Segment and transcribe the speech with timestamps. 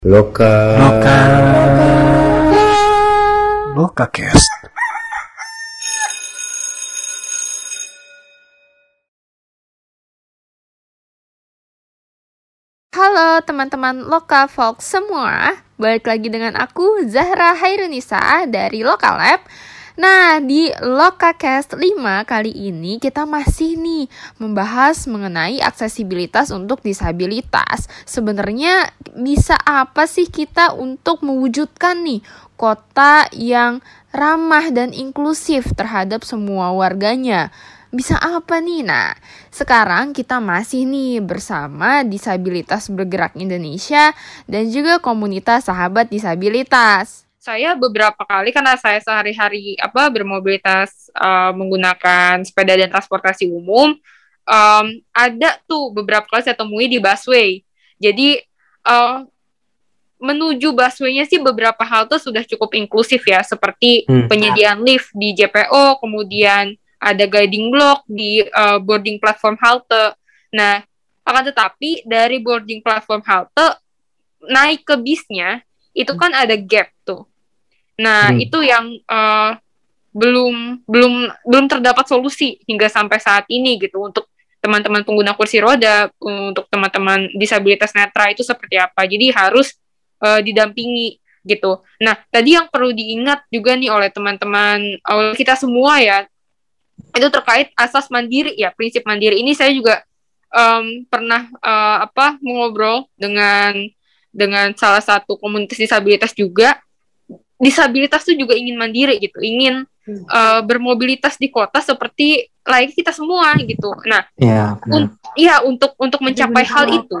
[0.00, 0.80] Loka.
[0.80, 1.16] Loka.
[3.76, 4.48] Loka Cast.
[12.96, 19.44] Halo teman-teman Loka Folk semua, balik lagi dengan aku Zahra Hairunisa dari Loka Lab.
[20.00, 24.08] Nah, di LokaCast 5 kali ini kita masih nih
[24.40, 27.84] membahas mengenai aksesibilitas untuk disabilitas.
[28.08, 32.24] Sebenarnya bisa apa sih kita untuk mewujudkan nih
[32.56, 37.52] kota yang ramah dan inklusif terhadap semua warganya?
[37.92, 38.80] Bisa apa nih?
[38.80, 39.12] Nah,
[39.52, 44.16] sekarang kita masih nih bersama Disabilitas Bergerak Indonesia
[44.48, 52.44] dan juga komunitas sahabat disabilitas saya beberapa kali karena saya sehari-hari apa bermobilitas uh, menggunakan
[52.44, 53.96] sepeda dan transportasi umum
[54.44, 57.64] um, ada tuh beberapa kali saya temui di busway.
[57.96, 58.44] Jadi
[58.84, 59.24] uh,
[60.20, 64.28] menuju busway-nya sih beberapa halte sudah cukup inklusif ya seperti hmm.
[64.28, 70.12] penyediaan lift di JPO kemudian ada guiding block di uh, boarding platform halte.
[70.52, 70.84] Nah
[71.24, 73.80] akan tetapi dari boarding platform halte
[74.44, 75.64] naik ke bisnya
[75.96, 77.29] itu kan ada gap tuh
[78.00, 78.40] Nah, hmm.
[78.40, 79.52] itu yang uh,
[80.10, 81.14] belum belum
[81.46, 84.26] belum terdapat solusi hingga sampai saat ini gitu untuk
[84.60, 89.04] teman-teman pengguna kursi roda, untuk teman-teman disabilitas netra itu seperti apa.
[89.04, 89.76] Jadi harus
[90.24, 91.80] uh, didampingi gitu.
[92.00, 96.28] Nah, tadi yang perlu diingat juga nih oleh teman-teman oleh kita semua ya
[97.16, 99.40] itu terkait asas mandiri ya, prinsip mandiri.
[99.40, 100.04] Ini saya juga
[100.52, 103.72] um, pernah uh, apa mengobrol dengan
[104.30, 106.78] dengan salah satu komunitas disabilitas juga
[107.60, 110.24] disabilitas tuh juga ingin mandiri gitu, ingin hmm.
[110.32, 113.92] uh, bermobilitas di kota seperti layak kita semua gitu.
[114.08, 117.20] Nah, ya, un ya untuk untuk mencapai hal itu,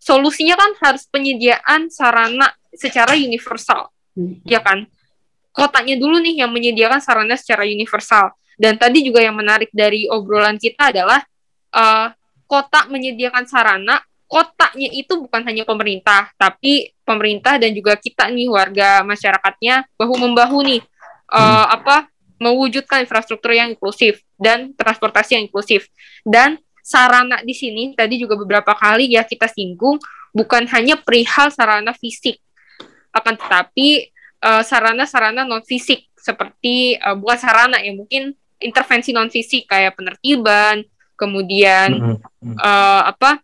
[0.00, 4.40] solusinya kan harus penyediaan sarana secara universal, hmm.
[4.48, 4.88] ya kan?
[5.52, 8.32] Kotanya dulu nih yang menyediakan sarana secara universal.
[8.58, 11.22] Dan tadi juga yang menarik dari obrolan kita adalah
[11.70, 12.10] uh,
[12.48, 19.00] kota menyediakan sarana kotanya itu bukan hanya pemerintah, tapi pemerintah dan juga kita nih warga
[19.02, 20.84] masyarakatnya bahu membahu nih
[21.32, 21.66] uh, hmm.
[21.80, 21.96] apa
[22.38, 25.88] mewujudkan infrastruktur yang inklusif dan transportasi yang inklusif.
[26.22, 29.98] Dan sarana di sini tadi juga beberapa kali ya kita singgung
[30.36, 32.38] bukan hanya perihal sarana fisik,
[33.16, 34.12] akan tetapi
[34.44, 40.84] uh, sarana-sarana non fisik seperti uh, bukan sarana ya mungkin intervensi non fisik kayak penertiban,
[41.16, 42.56] kemudian -hmm.
[42.60, 43.40] uh, apa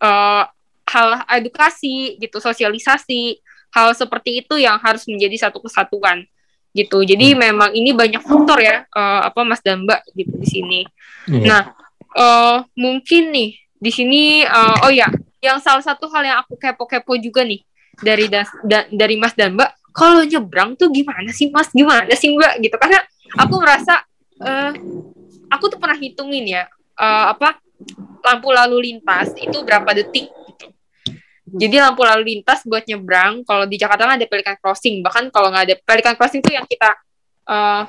[0.00, 0.44] uh,
[0.86, 3.42] hal edukasi gitu sosialisasi
[3.74, 6.24] hal seperti itu yang harus menjadi satu kesatuan
[6.76, 7.38] gitu jadi hmm.
[7.40, 10.80] memang ini banyak faktor ya uh, apa Mas dan Mbak gitu di sini
[11.28, 11.44] yeah.
[11.44, 11.62] nah
[12.16, 15.08] uh, mungkin nih di sini uh, oh ya
[15.40, 17.64] yang salah satu hal yang aku kepo-kepo juga nih
[18.00, 22.36] dari das, da, dari Mas dan Mbak kalau nyebrang tuh gimana sih Mas gimana sih
[22.36, 23.00] Mbak gitu karena
[23.40, 24.04] aku merasa
[24.44, 24.72] uh,
[25.48, 26.68] aku tuh pernah hitungin ya
[27.00, 27.56] uh, apa
[28.26, 30.66] lampu lalu lintas itu berapa detik gitu.
[31.46, 35.54] Jadi lampu lalu lintas buat nyebrang kalau di Jakarta kan ada pelikan crossing bahkan kalau
[35.54, 36.90] nggak ada pelikan crossing itu yang kita
[37.46, 37.86] uh,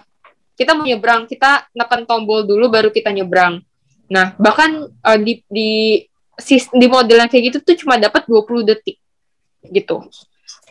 [0.53, 3.65] kita mau nyebrang kita neken tombol dulu baru kita nyebrang.
[4.13, 6.05] Nah bahkan uh, di di
[6.53, 9.01] di model yang kayak gitu tuh cuma dapat 20 detik
[9.73, 10.05] gitu.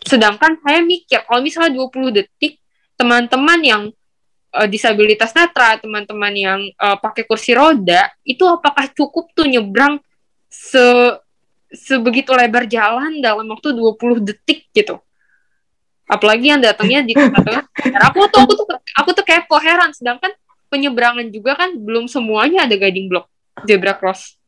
[0.07, 2.63] Sedangkan saya mikir kalau misalnya 20 detik
[2.95, 3.83] teman-teman yang
[4.57, 10.01] uh, disabilitas netra, teman-teman yang uh, pakai kursi roda, itu apakah cukup tuh nyebrang
[10.49, 10.81] se
[11.69, 14.97] sebegitu lebar jalan dalam waktu 20 detik gitu.
[16.07, 17.67] Apalagi yang datangnya di tengah
[18.09, 20.31] Aku tuh aku tuh aku tuh kepo heran sedangkan
[20.71, 23.27] penyeberangan juga kan belum semuanya ada guiding block
[23.67, 24.39] zebra cross.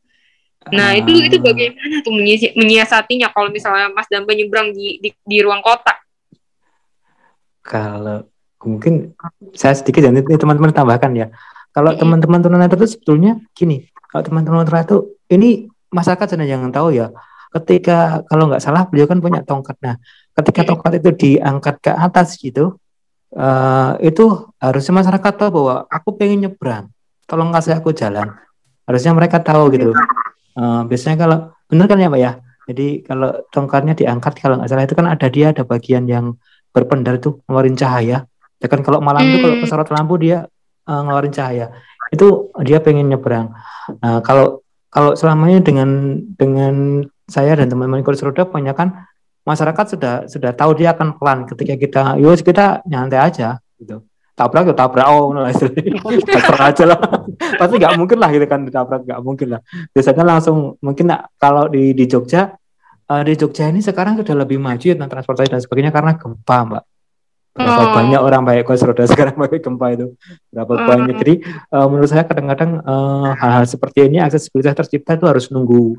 [0.67, 1.43] Nah, itu itu ah.
[1.43, 2.13] bagaimana tuh
[2.59, 5.95] menyiasatinya kalau misalnya Mas Damba nyebrang di, di di ruang kota?
[7.63, 8.27] Kalau
[8.63, 9.15] mungkin
[9.55, 11.27] saya sedikit ya ini teman-teman tambahkan ya.
[11.69, 14.97] Kalau teman-teman tunanetra itu sebetulnya gini kalau teman-teman tunanetra itu
[15.29, 17.13] ini masyarakat sudah jangan tahu ya
[17.49, 19.77] ketika kalau nggak salah beliau kan punya tongkat.
[19.81, 19.95] Nah
[20.33, 22.77] ketika tongkat itu diangkat ke atas gitu
[23.37, 26.89] uh, itu harusnya masyarakat tahu bahwa aku pengen nyebrang
[27.29, 28.33] tolong kasih aku jalan.
[28.89, 29.93] Harusnya mereka tahu gitu.
[30.57, 31.37] Uh, biasanya kalau
[31.69, 32.31] benar kan ya pak ya?
[32.69, 36.37] Jadi kalau tongkatnya diangkat kalau nggak salah itu kan ada dia ada bagian yang
[36.69, 38.29] berpendar itu ngeluarin cahaya
[38.59, 39.29] ya kan kalau malam hmm.
[39.31, 39.97] itu kalau kesorot hmm.
[39.97, 40.37] lampu dia
[40.85, 41.67] uh, ngeluarin cahaya
[42.11, 43.51] itu dia pengen nyebrang
[44.03, 49.07] nah kalau kalau selamanya dengan dengan saya dan teman-teman kursi roda banyak kan
[49.45, 54.71] masyarakat sudah sudah tahu dia akan pelan ketika kita yus kita nyantai aja gitu tabrak
[54.71, 55.43] ya tabrak oh no,
[56.33, 56.99] tabrak aja lah
[57.59, 59.61] pasti nggak mungkin lah gitu kan tabrak nggak mungkin lah
[59.91, 62.55] biasanya langsung mungkin nah, kalau di di Jogja
[63.09, 66.57] uh, di Jogja ini sekarang sudah lebih maju ya tentang transportasi dan sebagainya karena gempa,
[66.69, 66.83] Mbak.
[67.49, 67.91] Berapa Oh.
[67.91, 70.13] banyak orang pakai kursi roda sekarang pakai gempa itu.
[70.49, 70.85] Berapa Hmm.
[70.85, 71.15] banyak.
[71.17, 71.33] Jadi
[71.69, 75.97] uh, menurut saya kadang-kadang uh, hal-hal seperti ini aksesibilitas tercipta itu harus nunggu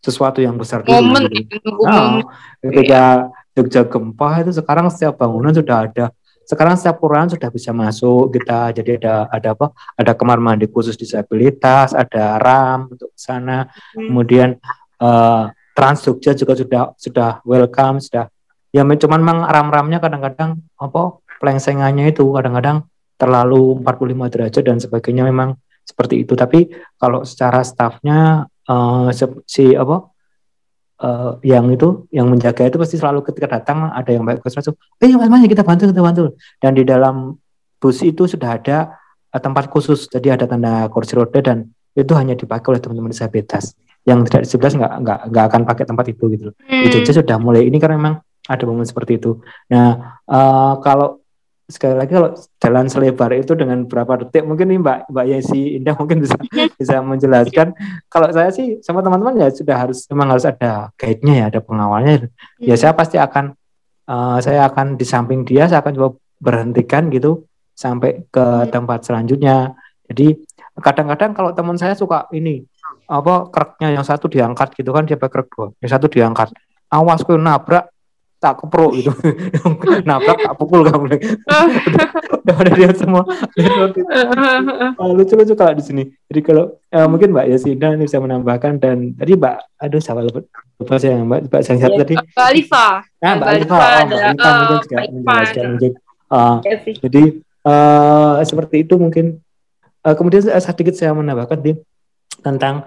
[0.00, 0.94] sesuatu yang besar dulu.
[0.94, 1.56] momen gitu.
[1.80, 2.20] Nah,
[2.60, 3.02] ketika
[3.52, 6.06] Jogja gempa itu sekarang setiap bangunan sudah ada.
[6.44, 8.68] Sekarang setiap kelurahan sudah bisa masuk kita.
[8.72, 9.72] Jadi ada ada apa?
[9.96, 13.64] Ada kamar mandi khusus disabilitas, ada ram untuk sana.
[13.96, 14.12] Hmm.
[14.12, 14.48] Kemudian
[15.00, 18.28] eh, Trans Jogja juga sudah sudah welcome, sudah
[18.74, 22.82] ya cuman memang ram-ramnya kadang-kadang apa pelengsengannya itu kadang-kadang
[23.14, 25.54] terlalu 45 derajat dan sebagainya memang
[25.86, 26.34] seperti itu.
[26.34, 26.66] Tapi
[26.98, 30.10] kalau secara stafnya eh, se- si apa
[30.98, 35.10] eh, yang itu yang menjaga itu pasti selalu ketika datang ada yang baik langsung, eh
[35.14, 36.24] mas mas kita bantu kita bantu
[36.58, 37.38] dan di dalam
[37.78, 38.98] bus itu sudah ada
[39.30, 43.78] eh, tempat khusus jadi ada tanda kursi roda dan itu hanya dipakai oleh teman-teman disabilitas
[44.02, 46.54] yang tidak disabilitas nggak nggak nggak akan pakai tempat itu gitu loh.
[46.58, 46.90] di Hmm.
[46.90, 48.14] Jogja sudah mulai ini karena memang
[48.48, 49.40] ada momen seperti itu.
[49.72, 51.20] Nah eh, kalau
[51.64, 55.96] sekali lagi kalau jalan selebar itu dengan berapa detik mungkin nih Mbak Mbak Yesi Indah
[55.96, 56.36] mungkin bisa
[56.80, 57.72] bisa menjelaskan.
[58.12, 62.28] Kalau saya sih sama teman-teman ya sudah harus memang harus ada guide-nya ya ada pengawalnya.
[62.60, 63.56] Ya saya pasti akan
[64.08, 68.68] eh, saya akan di samping dia saya akan coba berhentikan gitu sampai ke Hmm.
[68.68, 69.72] tempat selanjutnya.
[70.04, 70.36] Jadi
[70.84, 72.60] kadang-kadang kalau teman saya suka ini
[73.08, 76.52] apa kereknya yang satu diangkat gitu kan dia pakai krek dua yang satu diangkat.
[76.92, 77.93] Awas kau nabrak
[78.44, 79.08] tak keprok gitu
[80.08, 81.16] nabrak tak pukul kamu
[82.44, 83.24] udah ada dia semua
[84.94, 86.02] Ah, lucu-lucu kalau di sini.
[86.30, 90.40] Jadi kalau eh, mungkin Mbak Yasina ini bisa menambahkan dan tadi Mbak, aduh saya lupa,
[90.80, 92.14] lupa saya Mbak Mbak yang satu tadi.
[92.14, 92.86] Mbak Alifa
[93.24, 95.92] Nah, Mbak Alifa, oh, Mbak Alifa mungkin juga menjelaskan mungkin.
[96.28, 99.26] Ah, ya sih jadi eh, seperti itu mungkin.
[100.04, 101.72] Eh, kemudian eh, sedikit saya menambahkan di
[102.44, 102.84] tentang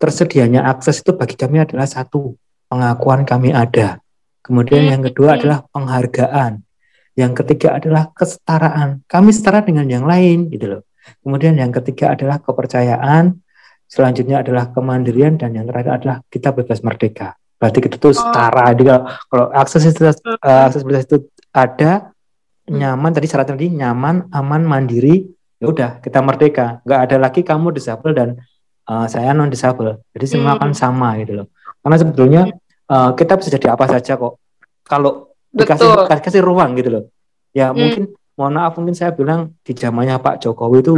[0.00, 2.34] tersedianya akses itu bagi kami adalah satu
[2.68, 4.03] pengakuan kami ada.
[4.44, 5.36] Kemudian yang kedua Hmm.
[5.40, 6.52] adalah penghargaan.
[7.16, 9.00] Yang ketiga adalah kesetaraan.
[9.08, 10.82] Kami setara dengan yang lain gitu loh.
[11.24, 13.40] Kemudian yang ketiga adalah kepercayaan.
[13.88, 17.38] Selanjutnya adalah kemandirian dan yang terakhir adalah kita bebas merdeka.
[17.56, 18.68] Berarti kita tuh setara.
[18.74, 21.18] Jadi kalau, kalau aksesibilitas, eh, aksesibilitas itu
[21.54, 22.10] ada,
[22.66, 25.24] nyaman tadi syaratnya tadi nyaman, aman, mandiri,
[25.60, 26.82] ya udah kita merdeka.
[26.82, 28.28] Nggak ada lagi kamu disabel dan
[28.84, 30.02] eh, saya non disabel.
[30.12, 30.60] Jadi semua Hmm.
[30.60, 31.46] akan sama gitu loh.
[31.80, 32.42] Karena sebetulnya
[32.86, 34.36] eh, kita bisa jadi apa saja kok.
[34.84, 37.04] Kalau dikasih dikasih ruang gitu loh.
[37.54, 37.78] Ya Hmm.
[37.78, 38.02] mungkin
[38.34, 40.94] mohon maaf mungkin saya bilang di zamannya Pak Jokowi itu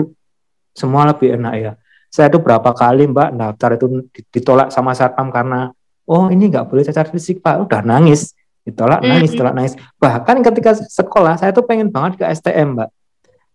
[0.73, 1.73] semua lebih enak ya.
[2.09, 3.87] Saya itu berapa kali Mbak daftar itu
[4.33, 5.69] ditolak sama satpam karena
[6.06, 8.32] oh ini nggak boleh cacat fisik Pak udah nangis
[8.62, 9.11] ditolak Hmm.
[9.12, 12.89] nangis ditolak nangis bahkan ketika sekolah saya tuh pengen banget ke STM Mbak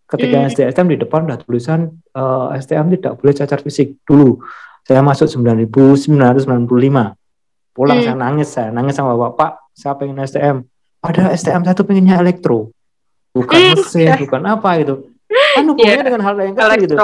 [0.08, 0.48] ketika Hmm.
[0.48, 1.80] STM di depan udah tulisan
[2.12, 4.40] eh, STM tidak boleh cacat fisik dulu
[4.86, 7.21] saya masuk 1995
[7.72, 8.06] pulang Hmm.
[8.06, 10.58] saya nangis saya nangis sama bapak saya pengen STM
[11.00, 12.70] padahal STM saya tuh pengennya elektro.
[13.32, 13.74] Bukan Hmm.
[13.80, 14.96] mesin bukan apa gitu.
[15.56, 16.08] Kan hubungannya Iya.
[16.08, 16.96] dengan hal yang kecil gitu.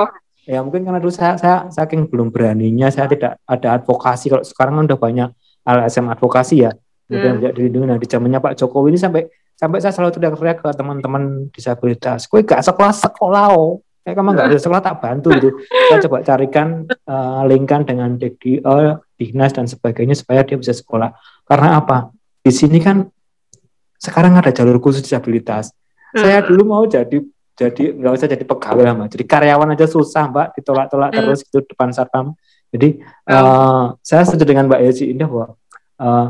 [0.48, 4.32] Ya mungkin karena dulu saya, saya saking belum beraninya saya tidak ada advokasi.
[4.32, 5.30] Kalau sekarang kan udah banyak
[5.64, 6.72] LSM advokasi ya.
[7.08, 7.42] Kemudian Hmm.
[7.44, 7.88] tidak dilindungi.
[7.88, 9.24] Nah di zamannya Pak Jokowi ini sampai
[9.56, 13.80] sampai saya selalu teriak-teriak ke teman-teman disabilitas kue gak sekolah sekolah oh.
[14.04, 15.50] Kayak kamu nggak bisa sekolah tak bantu gitu.
[15.92, 21.12] Saya coba carikan eh, linkan dengan DGI, eh, dinas dan sebagainya supaya dia bisa sekolah.
[21.44, 22.14] Karena apa?
[22.40, 23.10] Di sini kan
[23.98, 25.74] sekarang ada jalur khusus disabilitas.
[26.14, 26.48] Saya Hmm.
[26.54, 27.20] dulu mau jadi
[27.58, 29.08] jadi nggak usah jadi pegawai lah mbak.
[29.18, 30.54] Jadi karyawan aja susah mbak.
[30.62, 31.18] Ditolak-tolak Hmm.
[31.26, 32.38] terus gitu depan satpam.
[32.70, 35.58] Jadi eh, saya setuju dengan mbak Yesi Indah bahwa
[35.98, 36.28] eh,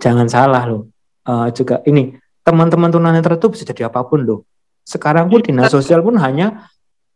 [0.00, 0.88] jangan salah loh.
[1.28, 4.48] Eh, juga ini teman-teman tunanetra itu bisa jadi apa pun loh.
[4.82, 6.71] Sekarang pun dinas sosial pun hanya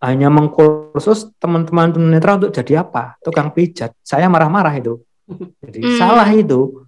[0.06, 3.18] hanya mengkursus teman-teman tunanetra untuk jadi apa?
[3.18, 3.90] Tukang pijat.
[4.06, 5.02] Saya marah-marah itu.
[5.58, 5.98] Jadi Hmm.
[5.98, 6.86] salah itu.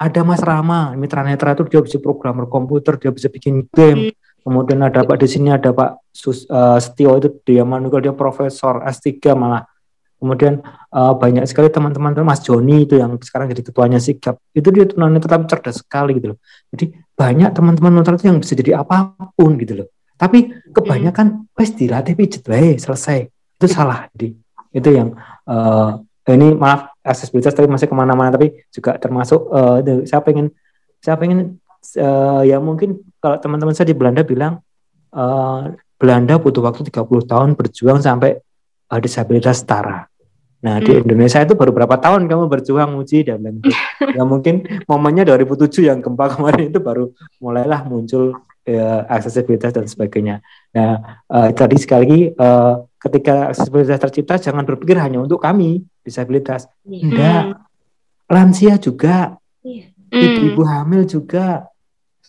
[0.00, 4.12] Ada Mas Rama mitra netra itu dia bisa programmer komputer dia bisa bikin game.
[4.40, 8.80] Kemudian ada Pak di sini ada Pak Sus, eh, Setio itu dia manunggal dia profesor
[8.80, 9.68] S3 malah.
[10.16, 14.40] Kemudian eh, banyak sekali teman-teman Mas Joni itu yang sekarang jadi ketuanya Sigap.
[14.56, 16.38] Itu dia tunanetra tapi cerdas sekali gitu loh.
[16.72, 19.88] Jadi banyak teman-teman tunanetra itu yang bisa jadi apa pun gitu loh
[20.20, 24.36] tapi kebanyakan wes dilatih pijet wae selesai itu salah jadi
[24.76, 25.16] itu yang
[25.48, 25.90] eh,
[26.36, 30.52] ini maaf aksesibilitas tapi masih ke mana-mana tapi juga termasuk eh, itu, saya pengen
[31.00, 31.56] saya pengen
[31.96, 34.60] eh, ya mungkin kalau teman-teman saya di Belanda bilang
[35.16, 35.60] eh,
[35.96, 38.36] Belanda butuh waktu 30 tahun berjuang sampai
[38.92, 40.04] eh, disabilitas setara.
[40.60, 41.08] Nah di Hmm.
[41.08, 43.72] Indonesia itu baru berapa tahun kamu berjuang uji dan lain gitu.
[44.16, 47.08] ya mungkin momennya 2007 yang gempa kemarin itu baru
[47.40, 48.36] mulailah muncul
[48.70, 50.40] eh, aksesibilitas dan sebagainya.
[50.74, 56.70] Nah eh, tadi sekali lagi eh, ketika aksesibilitas tercipta jangan berpikir hanya untuk kami disabilitas.
[56.86, 57.10] Hmm.
[57.10, 57.42] Enggak.
[58.30, 59.34] Lansia juga
[60.10, 61.70] ibu-ibu hamil juga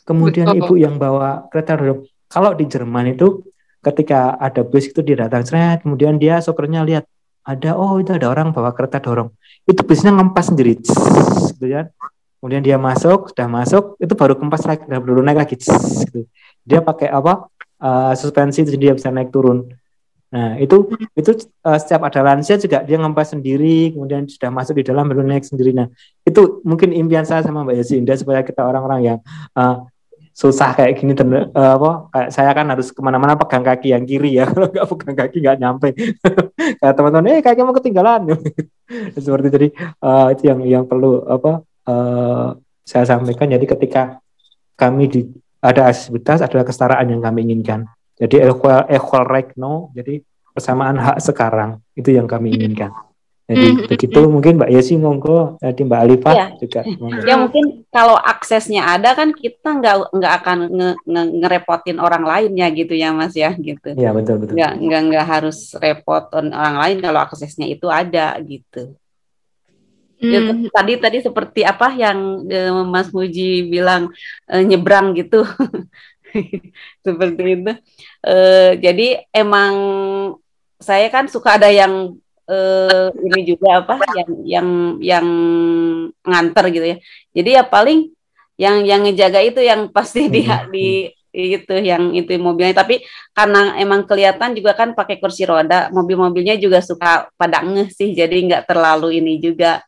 [0.05, 0.59] kemudian Betul.
[0.61, 3.45] ibu yang bawa kereta dorong kalau di Jerman itu
[3.81, 7.05] ketika ada bus itu dia datang seret kemudian dia sopirnya lihat
[7.41, 9.33] ada oh itu ada orang bawa kereta dorong
[9.65, 11.89] itu busnya ngempas sendiri gitu ya
[12.41, 15.55] kemudian dia masuk sudah masuk itu baru kempas lagi udah baru naik lagi.
[15.61, 16.25] Gitu.
[16.65, 17.45] dia pakai apa
[17.77, 19.69] uh, suspensi jadi dia bisa naik turun.
[20.33, 21.31] Nah itu itu
[21.61, 25.45] uh, setiap ada lansia juga dia ngempas sendiri kemudian sudah masuk di dalam baru naik
[25.45, 25.69] sendiri.
[25.77, 25.85] Nah
[26.25, 29.17] itu mungkin impian saya sama Mbak Yasinda supaya kita orang-orang yang
[29.53, 29.85] uh,
[30.31, 34.07] susah kayak gini ten, uh, apa kayak saya kan harus ke mana-mana pegang kaki yang
[34.07, 34.47] kiri ya.
[34.51, 35.87] Kalau nggak pegang kaki nggak nyampe.
[36.81, 38.21] Kayak teman-teman eh kayaknya mau ketinggalan.
[39.23, 39.67] Seperti jadi
[39.99, 44.01] uh, itu yang yang perlu apa uh, saya sampaikan jadi ketika
[44.73, 45.21] kami di
[45.61, 47.85] ada aksesibilitas adalah kesetaraan yang kami inginkan
[48.17, 50.21] jadi equal equal right no jadi
[50.51, 52.91] persamaan hak sekarang itu yang kami inginkan
[53.45, 53.87] jadi Mhm.
[53.91, 56.45] begitu mungkin Mbak Yesi monggo tadi Mbak Alifah Iya.
[56.55, 57.19] juga monggo.
[57.27, 62.71] Ya mungkin kalau aksesnya ada kan kita nggak nggak akan nge, nge- ngerepotin orang lainnya
[62.71, 63.91] gitu ya Mas ya gitu.
[63.91, 64.55] Iya betul betul.
[64.55, 68.95] Nggak nggak nggak harus repot on orang lain kalau aksesnya itu ada gitu.
[70.21, 70.69] Ya, Hmm.
[70.69, 74.13] tadi tadi seperti apa yang eh, Mas Muji bilang
[74.45, 75.41] eh, nyebrang gitu.
[77.05, 77.71] seperti itu.
[78.23, 79.73] Eh, jadi emang
[80.77, 82.13] saya kan suka ada yang
[82.45, 84.67] eh, ini juga apa yang yang
[85.01, 85.27] yang
[86.21, 86.97] nganter gitu ya.
[87.33, 87.99] Jadi ya paling
[88.61, 90.69] yang yang ngejaga itu yang pasti di Hmm.
[90.69, 90.87] di
[91.31, 92.99] itu yang itu mobilnya tapi
[93.31, 98.35] karena emang kelihatan juga kan pakai kursi roda mobil-mobilnya juga suka pada ngeh sih jadi
[98.35, 99.79] nggak terlalu ini juga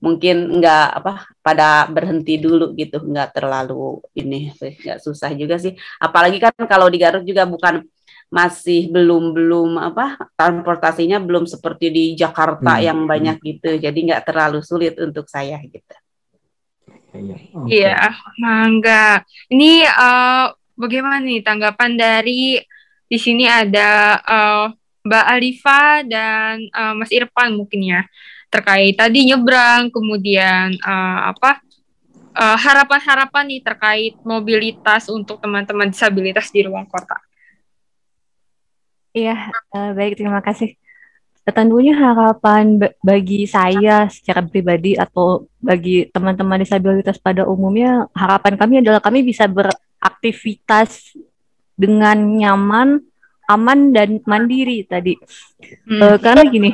[0.00, 1.12] mungkin nggak apa
[1.44, 6.88] pada berhenti dulu gitu nggak terlalu ini sih, nggak susah juga sih apalagi kan kalau
[6.88, 7.84] di Garut juga bukan
[8.30, 12.84] masih belum belum apa transportasinya belum seperti di Jakarta Hmm.
[12.86, 15.94] yang banyak gitu jadi nggak terlalu sulit untuk saya gitu
[17.10, 17.36] Iya.
[17.58, 17.66] oke.
[17.66, 17.96] Iya,
[18.38, 19.26] mangga.
[19.50, 20.46] Ini eh,
[20.78, 22.62] bagaimana nih tanggapan dari
[23.10, 24.66] di sini ada eh,
[25.02, 28.00] Mbak Alifa dan eh, Mas Irfan mungkin ya
[28.50, 31.62] terkait tadi nyebrang, kemudian eh, apa
[32.34, 37.16] eh, harapan-harapan nih terkait mobilitas untuk teman-teman disabilitas di ruang kota.
[39.14, 40.74] Iya, eh, baik terima kasih.
[41.50, 48.74] Tentunya harapan ba- bagi saya secara pribadi atau bagi teman-teman disabilitas pada umumnya, harapan kami
[48.78, 51.16] adalah kami bisa beraktivitas
[51.74, 53.02] dengan nyaman,
[53.50, 55.18] aman dan mandiri tadi.
[55.90, 56.00] Hmm.
[56.06, 56.70] Eh, karena gini,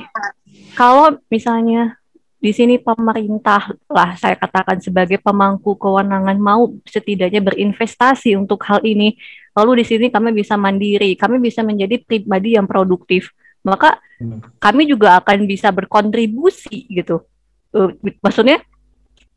[0.76, 1.97] kalau misalnya
[2.37, 9.16] di sini pemerintah lah saya katakan sebagai pemangku kewenangan mau setidaknya berinvestasi untuk hal ini,
[9.56, 13.33] lalu di sini kami bisa mandiri, kami bisa menjadi pribadi yang produktif,
[13.64, 14.40] maka Hmm.
[14.56, 17.21] kami juga akan bisa berkontribusi gitu.
[17.76, 18.64] Eh, maksudnya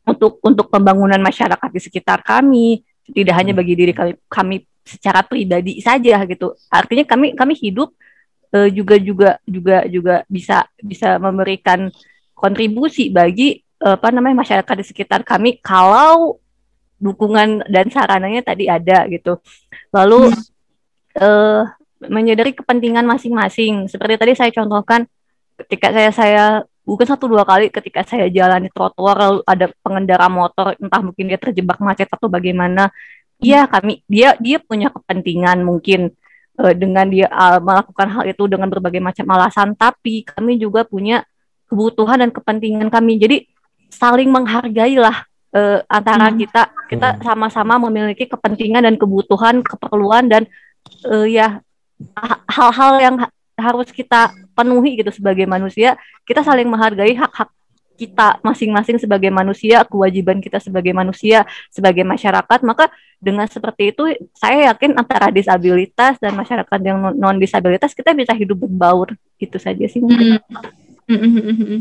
[0.08, 2.80] untuk untuk pembangunan masyarakat di sekitar kami,
[3.12, 6.56] tidak hanya bagi diri kami, kami secara pribadi saja gitu.
[6.72, 7.92] Artinya kami kami hidup
[8.54, 11.90] eh, juga juga juga juga bisa bisa memberikan
[12.34, 16.38] kontribusi bagi eh, apa namanya masyarakat di sekitar kami kalau
[17.00, 19.40] dukungan dan sarananya tadi ada gitu.
[19.90, 20.30] Lalu
[21.16, 21.64] eh
[22.08, 23.88] menyadari kepentingan masing-masing.
[23.88, 25.04] Seperti tadi saya contohkan
[25.60, 26.44] ketika saya saya
[26.88, 31.28] mungkin satu dua kali ketika saya jalan di trotoar lalu ada pengendara motor entah mungkin
[31.28, 32.88] dia terjebak macet atau bagaimana.
[33.40, 36.12] Iya kami dia dia punya kepentingan mungkin
[36.58, 41.22] eh, dengan dia uh, melakukan hal itu dengan berbagai macam alasan tapi kami juga punya
[41.70, 43.14] kebutuhan dan kepentingan kami.
[43.20, 43.36] Jadi
[43.90, 46.38] saling menghargailah eh, antara Hmm.
[46.38, 47.22] kita kita Hmm.
[47.26, 50.46] sama-sama memiliki kepentingan dan kebutuhan, keperluan dan
[51.06, 51.58] eh, ya
[52.18, 55.98] ha- hal-hal yang ha- harus kita penuhi gitu sebagai manusia.
[56.24, 57.50] Kita saling menghargai hak-hak
[58.00, 62.88] kita masing-masing sebagai manusia, kewajiban kita sebagai manusia, sebagai masyarakat, maka
[63.20, 68.64] dengan seperti itu saya yakin antara disabilitas dan masyarakat yang non disabilitas kita bisa hidup
[68.64, 70.40] berbaur gitu saja sih mungkin.
[71.04, 71.20] Hmm.
[71.20, 71.80] Hmm.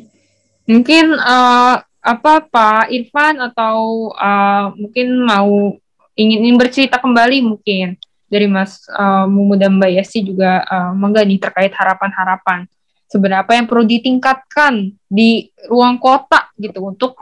[0.67, 5.79] Mungkin eh, apa Pak Irfan atau eh, mungkin mau
[6.19, 7.95] ingin, ingin bercerita kembali mungkin
[8.27, 12.67] dari Mas eh, Mumu dan Mbak Yasi juga mangga nih terkait harapan-harapan
[13.09, 17.17] sebenarnya apa yang perlu ditingkatkan di ruang kota gitu untuk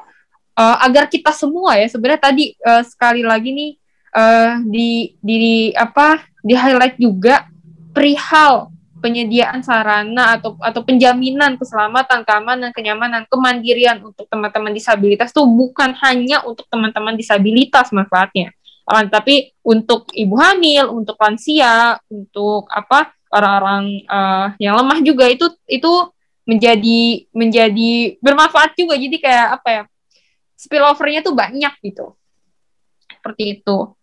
[0.59, 1.87] eh, agar kita semua ya.
[1.87, 3.71] Sebenarnya tadi eh, sekali lagi nih
[4.13, 4.89] eh, di
[5.23, 7.47] di apa di highlight juga
[7.95, 15.93] perihal penyediaan sarana atau atau penjaminan keselamatan, keamanan, kenyamanan, kemandirian untuk teman-teman disabilitas tuh bukan
[16.01, 18.51] hanya untuk teman-teman disabilitas manfaatnya,
[19.13, 25.91] tapi untuk ibu hamil, untuk lansia, untuk apa orang-orang eh, yang lemah juga itu itu
[26.47, 27.91] menjadi menjadi
[28.23, 28.95] bermanfaat juga.
[28.95, 29.83] Jadi kayak apa ya?
[30.57, 32.17] spillovernya tuh banyak gitu.
[33.05, 33.93] Seperti itu.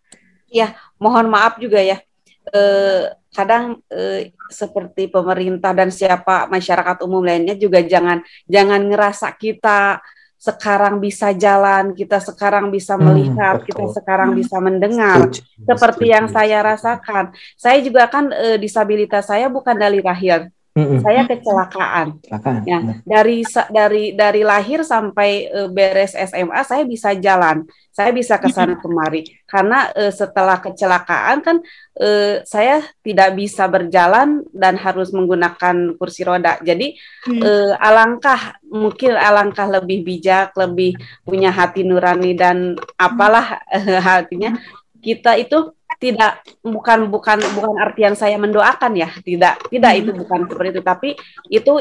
[0.47, 1.99] Ya, mohon maaf juga ya.
[2.47, 9.99] Eh, kadang eh, seperti pemerintah dan siapa masyarakat umum lainnya juga jangan jangan ngerasa kita
[10.37, 13.67] sekarang bisa jalan, kita sekarang bisa Hmm, melihat, betul.
[13.67, 15.33] kita sekarang bisa mendengar.
[15.33, 16.13] Setuju, Seperti setuju.
[16.13, 17.33] yang saya rasakan.
[17.57, 20.99] Saya juga kan eh, disabilitas saya bukan dari lahir, Mm-mm.
[20.99, 22.19] saya kecelakaan.
[22.19, 22.55] Silakan.
[22.67, 27.63] Ya, dari dari dari lahir sampai eh, beres SMA saya bisa jalan,
[27.95, 29.23] saya bisa ke sana kemari.
[29.47, 31.57] Karena eh, setelah kecelakaan kan
[31.95, 36.59] eh, saya tidak bisa berjalan dan harus menggunakan kursi roda.
[36.59, 36.91] Jadi
[37.25, 37.41] Hmm.
[37.41, 40.93] eh, alangkah mungkin alangkah lebih bijak, lebih
[41.25, 44.53] punya hati nurani dan apalah eh, hatinya
[45.01, 45.71] kita itu
[46.01, 49.09] tidak bukan bukan bukan artian saya mendoakan ya.
[49.11, 50.81] Tidak tidak itu bukan seperti itu.
[50.83, 51.09] Tapi
[51.51, 51.71] itu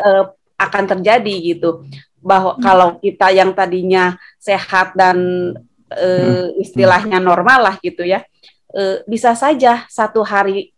[0.00, 0.24] eh,
[0.58, 1.86] akan terjadi gitu.
[2.24, 5.18] Bahwa kalau kita yang tadinya sehat dan
[5.92, 8.24] eh, istilahnya normal lah gitu ya
[8.74, 10.74] eh, bisa saja satu hari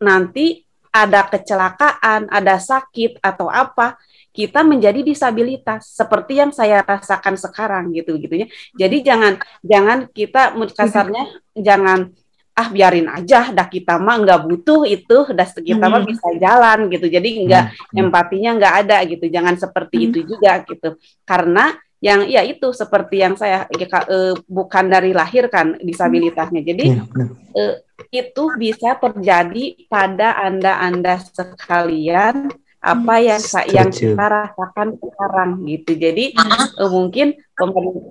[0.00, 3.94] nanti ada kecelakaan ada sakit atau apa
[4.30, 5.90] kita menjadi disabilitas.
[5.90, 8.46] Seperti yang saya rasakan sekarang gitu gitu ya
[8.78, 12.14] jadi jangan jangan kita kasarnya jangan
[12.56, 16.10] ah biarin aja dah kita mah nggak butuh itu dah kita mah Hmm.
[16.10, 17.64] bisa jalan gitu jadi nggak
[17.94, 18.00] Hmm.
[18.06, 20.06] empatinya nggak ada gitu jangan seperti Hmm.
[20.10, 20.88] itu juga gitu
[21.24, 26.96] karena yang ya itu seperti yang saya ya, eh, bukan dari lahir kan disabilitasnya jadi
[27.04, 27.28] benar.
[28.08, 32.48] itu bisa terjadi pada anda-anda sekalian
[32.80, 35.92] apa yang yang kita rasakan sekarang gitu.
[36.00, 36.32] Jadi
[36.80, 37.36] eh, mungkin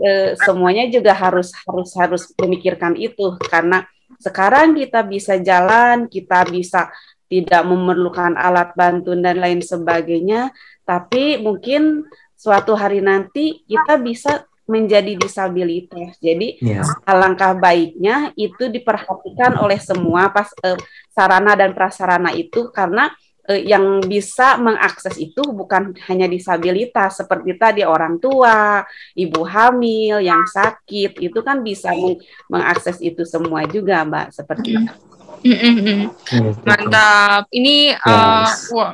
[0.05, 3.81] eh, semuanya juga harus harus harus memikirkan itu karena
[4.19, 6.91] sekarang kita bisa jalan, kita bisa
[7.31, 10.51] tidak memerlukan alat bantu dan lain sebagainya,
[10.83, 12.03] tapi mungkin
[12.35, 16.21] suatu hari nanti kita bisa menjadi disabilitas.
[16.21, 16.85] Jadi Iya.
[17.05, 20.77] alangkah baiknya itu diperhatikan oleh semua pas eh,
[21.09, 23.09] sarana dan prasarana itu karena
[23.49, 28.85] eh, yang bisa mengakses itu bukan hanya disabilitas seperti tadi orang tua,
[29.17, 34.93] ibu hamil, yang sakit itu kan bisa meng- mengakses itu semua juga, Mbak, seperti itu.
[35.39, 36.67] Iya, setuju.
[36.67, 37.43] Mantap.
[37.49, 38.69] Ini eh, Yes.
[38.69, 38.93] wah,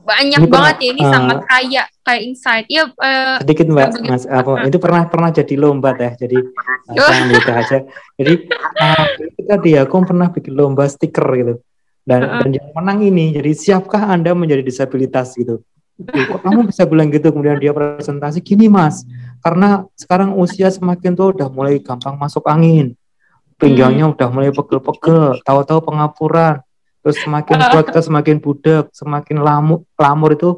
[0.00, 0.88] banyak Ini pernah, banget ya.
[0.94, 2.66] Ini eh, sangat kaya kayak insight.
[2.70, 6.38] Ya, eh, sedikit mbak mas apa itu pernah pernah jadi lomba teh jadi
[6.92, 7.78] uh, aja
[8.18, 8.34] jadi
[8.80, 11.54] uh, itu tadi aku pernah bikin lomba stiker gitu
[12.10, 12.42] dan Uh-uh.
[12.42, 13.30] dan yang menang ini.
[13.38, 15.62] Jadi siapkah anda menjadi disabilitas gitu?
[16.02, 17.30] Kok kamu bisa bilang gitu?
[17.30, 19.06] Kemudian dia presentasi gini mas
[19.38, 22.98] karena sekarang usia semakin tua udah mulai gampang masuk angin.
[23.60, 26.58] Pinggangnya udah mulai pegel-pegel tahu-tahu pengapuran.
[27.00, 30.50] Terus semakin tua kita semakin budak semakin lamuk lamur itu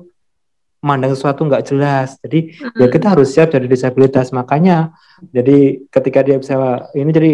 [0.83, 2.17] mandang sesuatu nggak jelas.
[2.23, 4.31] Jadi ya kita harus siap jadi disabilitas.
[4.31, 4.95] Makanya
[5.35, 7.33] jadi ketika dia bisa ini jadi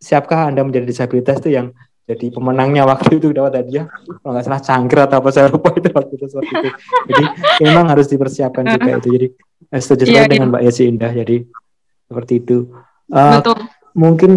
[0.00, 1.74] siapkah anda menjadi disabilitas itu yang
[2.10, 3.86] jadi pemenangnya waktu itu dapat hadiah.
[3.86, 6.70] Kalau nggak salah cangkir atau apa saya lupa itu waktu itu seperti itu
[7.06, 7.24] jadi
[7.62, 9.08] memang harus dipersiapkan juga itu.
[9.14, 9.26] Jadi
[9.70, 11.12] eh, setuju Iya, sekali dengan Mbak Yesi Indah.
[11.14, 11.36] Jadi
[12.10, 12.58] seperti itu.
[13.10, 13.58] Betul.
[13.94, 14.30] mungkin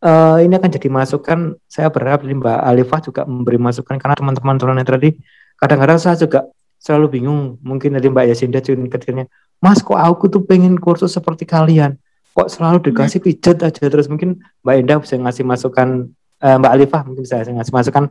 [0.00, 1.38] eh, ini akan jadi masukan.
[1.68, 4.00] Saya berharap dari Mbak Alifah juga memberi masukan.
[4.00, 5.12] Karena teman-teman tunanetra tadi
[5.60, 6.48] kadang-kadang saya juga
[6.80, 7.60] selalu bingung.
[7.60, 9.28] Mungkin dari Mbak Yasinda ketikanya
[9.62, 11.94] Mas kok aku tuh pengen kursus seperti kalian?
[12.32, 13.84] Kok selalu dikasih pijat aja?
[13.86, 16.10] Terus mungkin Mbak Indah bisa ngasih masukan
[16.42, 18.04] eh, Mbak Alifah mungkin bisa ngasih masukan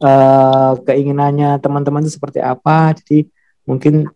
[0.00, 3.28] eh, keinginannya teman-teman itu seperti apa jadi
[3.64, 4.08] mungkin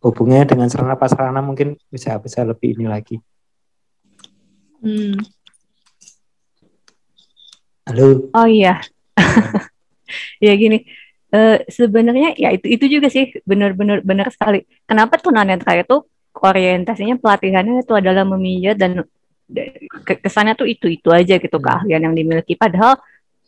[0.00, 3.16] hubungannya dengan sarana prasarana mungkin bisa bisa lebih ini lagi
[4.76, 5.18] Hmm.
[7.88, 8.78] halo Oh iya.
[10.44, 10.84] ya gini.
[11.34, 14.62] eh, sebenarnya ya itu itu juga sih benar-benar benar sekali.
[14.86, 16.06] Kenapa tunanetra itu
[16.38, 19.02] orientasinya pelatihannya itu adalah memijat dan
[19.50, 19.74] da-
[20.06, 22.54] ke- kesannya tuh itu itu aja gitu keahlian yang dimiliki.
[22.54, 23.00] Padahal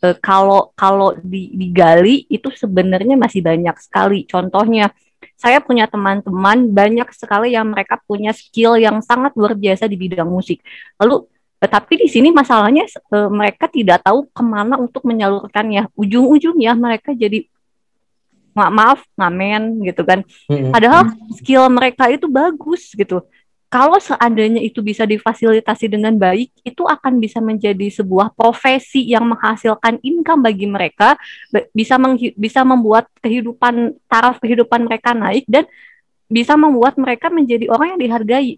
[0.03, 4.25] eh, kalau kalau di- digali itu sebenarnya masih banyak sekali.
[4.25, 4.91] Contohnya
[5.39, 10.27] saya punya teman-teman banyak sekali yang mereka punya skill yang sangat luar biasa di bidang
[10.27, 10.59] musik.
[10.99, 11.27] Lalu
[11.59, 15.91] tetapi di sini masalahnya eh, mereka tidak tahu ke mana untuk menyalurkannya.
[15.95, 17.47] Ujung-ujungnya mereka jadi
[18.55, 20.19] ma maaf ngamen gitu kan.
[20.73, 23.23] Padahal skill mereka itu bagus gitu.
[23.69, 30.01] Kalau seandainya itu bisa difasilitasi dengan baik, itu akan bisa menjadi sebuah profesi yang menghasilkan
[30.01, 31.13] income bagi mereka,
[31.69, 32.01] bisa
[32.33, 35.69] bisa membuat kehidupan taraf kehidupan mereka naik dan
[36.25, 38.57] bisa membuat mereka menjadi orang yang dihargai.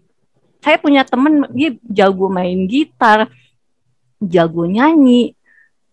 [0.64, 3.28] Saya punya temen dia jago main gitar,
[4.16, 5.36] jago nyanyi,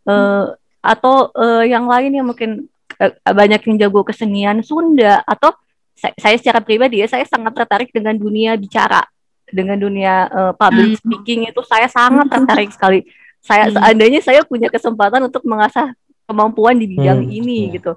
[0.08, 0.46] eh,
[0.80, 5.52] atau eh, yang lain yang mungkin eh, banyak yang jago kesenian Sunda atau
[6.00, 9.04] saya, saya secara pribadi ya saya sangat tertarik dengan dunia bicara
[9.50, 11.00] dengan dunia uh, public Hmm.
[11.04, 13.04] speaking itu saya sangat tertarik sekali.
[13.42, 13.76] Saya Hmm.
[13.76, 15.92] seandainya saya punya kesempatan untuk mengasah
[16.30, 17.74] kemampuan di bidang Hmm, ini iya.
[17.82, 17.92] gitu.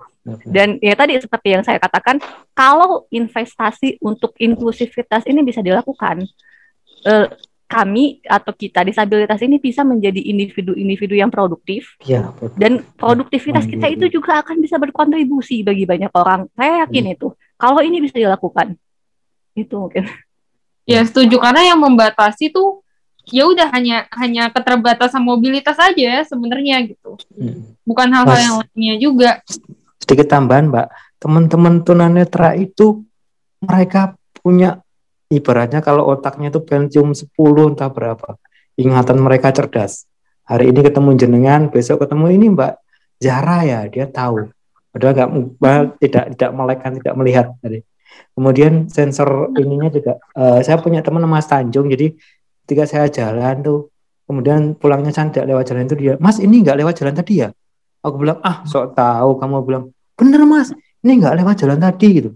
[0.48, 2.16] Dan ya tadi seperti yang saya katakan,
[2.56, 6.24] kalau investasi untuk inklusivitas ini bisa dilakukan,
[7.04, 7.26] eh,
[7.68, 12.28] kami atau kita disabilitas ini bisa menjadi individu-individu yang produktif Iya,
[12.60, 16.52] dan produktivitas kita itu juga akan bisa berkontribusi bagi banyak orang.
[16.52, 17.32] Saya yakin itu.
[17.62, 18.75] Kalau ini bisa dilakukan,
[19.55, 20.11] itu mungkin.
[20.83, 22.83] Ya setuju karena yang membatasi tuh
[23.31, 27.14] ya udah hanya hanya keterbatasan mobilitas aja sebenarnya gitu.
[27.38, 27.79] Hmm.
[27.87, 28.42] Bukan hal-hal Mas.
[28.42, 29.31] yang lainnya juga.
[30.03, 30.90] sedikit tambahan mbak
[31.22, 33.07] teman-teman tunanetra itu
[33.62, 34.83] mereka punya
[35.31, 37.31] ibaratnya kalau otaknya itu Pentium 10
[37.70, 38.35] entah berapa
[38.75, 40.11] ingatan mereka cerdas
[40.42, 42.83] hari ini ketemu jenengan besok ketemu ini mbak
[43.22, 44.51] Zara ya dia tahu
[44.92, 45.31] padahal nggak
[46.05, 47.81] tidak tidak melek kan tidak melihat tadi.
[48.37, 52.12] Kemudian sensor ininya juga eh, saya punya teman Mas Tanjung jadi
[52.64, 53.88] ketika saya jalan tuh
[54.28, 57.48] kemudian pulangnya saya tidak lewat jalan itu dia Mas ini nggak lewat jalan tadi ya?
[58.05, 59.64] Aku bilang ah sok tahu kamu.
[59.64, 60.70] Bilang bener mas
[61.02, 62.31] ini nggak lewat jalan tadi gitu.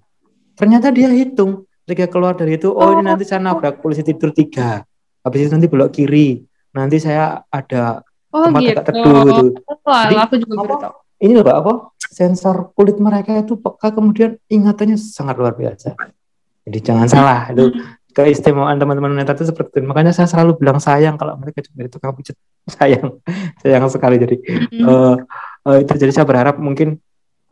[0.57, 4.83] Ternyata dia hitung ketika keluar dari itu oh ini nanti saya nabrak polisi tidur tiga
[5.23, 6.43] habis itu nanti belok kiri
[6.75, 8.03] nanti saya ada
[8.35, 8.71] Oh tempat gitu.
[8.75, 9.45] dekat teduh gitu.
[9.87, 10.89] Jadi, aku juga apa?
[11.17, 11.73] ini loh apa
[12.17, 15.93] sensor kulit mereka itu peka kemudian ingatannya sangat luar biasa.
[16.65, 17.77] Jadi jangan salah itu
[18.17, 19.87] keistimewaan teman-teman netra itu seperti itu.
[19.87, 22.25] Makanya saya selalu bilang sayang kalau mereka cuma itu kamu
[22.81, 23.21] sayang
[23.61, 24.17] sayang sekali.
[24.17, 24.37] Jadi
[24.73, 25.15] eh
[25.69, 25.93] eh, itu.
[25.93, 26.97] Jadi saya berharap mungkin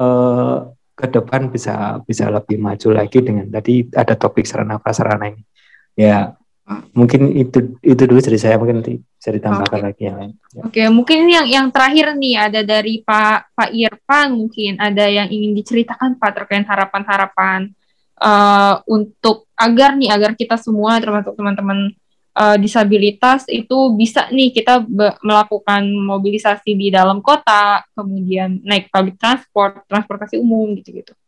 [0.01, 0.59] eh
[0.95, 5.45] ke depan bisa bisa lebih maju lagi dengan tadi ada topik sarana prasarana ini.
[5.93, 6.33] Ya
[6.97, 10.63] mungkin itu itu dulu dari saya mungkin nanti bisa ditambahkan lagi yang lain Ya.
[10.71, 15.27] Oke, mungkin ini yang yang terakhir nih ada dari Pak Pak Irfan mungkin ada yang
[15.27, 17.75] ingin diceritakan Pak terkait harapan-harapan
[18.23, 21.91] eh, untuk agar nih agar kita semua termasuk teman-teman
[22.39, 24.87] eh, disabilitas itu bisa nih kita
[25.27, 31.19] melakukan mobilisasi di dalam kota, kemudian naik public transport, transportasi umum gitu-gitu.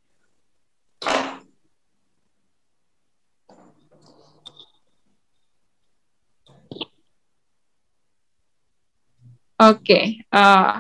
[9.57, 10.73] Oke, eh,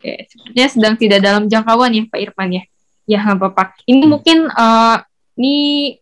[0.00, 2.62] oke, sepertinya sedang tidak dalam jangkauan ya Pak Irfan ya.
[3.04, 3.76] Ya nggak apa-apa.
[3.84, 4.96] Ini mungkin eh,
[5.36, 5.56] ini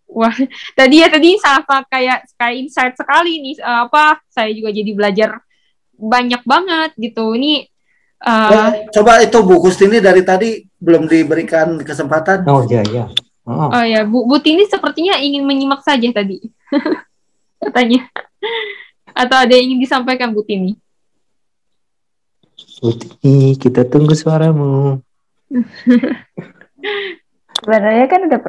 [0.06, 0.30] wah
[0.78, 5.30] tadi ya tadi sangat kayak kayak insight sekali nih eh, apa saya juga jadi belajar
[5.98, 7.34] banyak banget gitu.
[7.34, 7.66] Ini
[8.22, 12.46] eh, Eh, coba itu Bu Kustini dari tadi belum diberikan kesempatan.
[12.46, 13.04] oh iya iya
[13.50, 16.38] oh, oh ya Bu Bu Tini sepertinya ingin menyimak saja tadi
[17.66, 18.06] katanya.
[19.10, 20.78] Atau ada yang ingin disampaikan Bu Tini?
[22.76, 25.00] Putih, kita tunggu suaramu.
[27.56, 28.40] Sebenarnya kan udah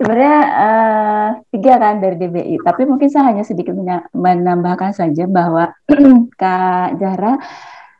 [0.00, 3.76] sebenarnya eh, tiga kan dari DBI, tapi mungkin saya hanya sedikit
[4.16, 5.76] menambahkan saja bahwa
[6.40, 7.36] Kak Zahra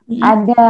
[0.06, 0.64] ada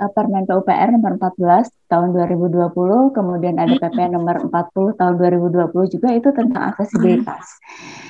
[0.00, 6.08] eh, Permen PUPR nomor 14 tahun 2020, kemudian ada PP nomor 40 tahun 2020 juga
[6.16, 7.60] itu tentang aksesibilitas.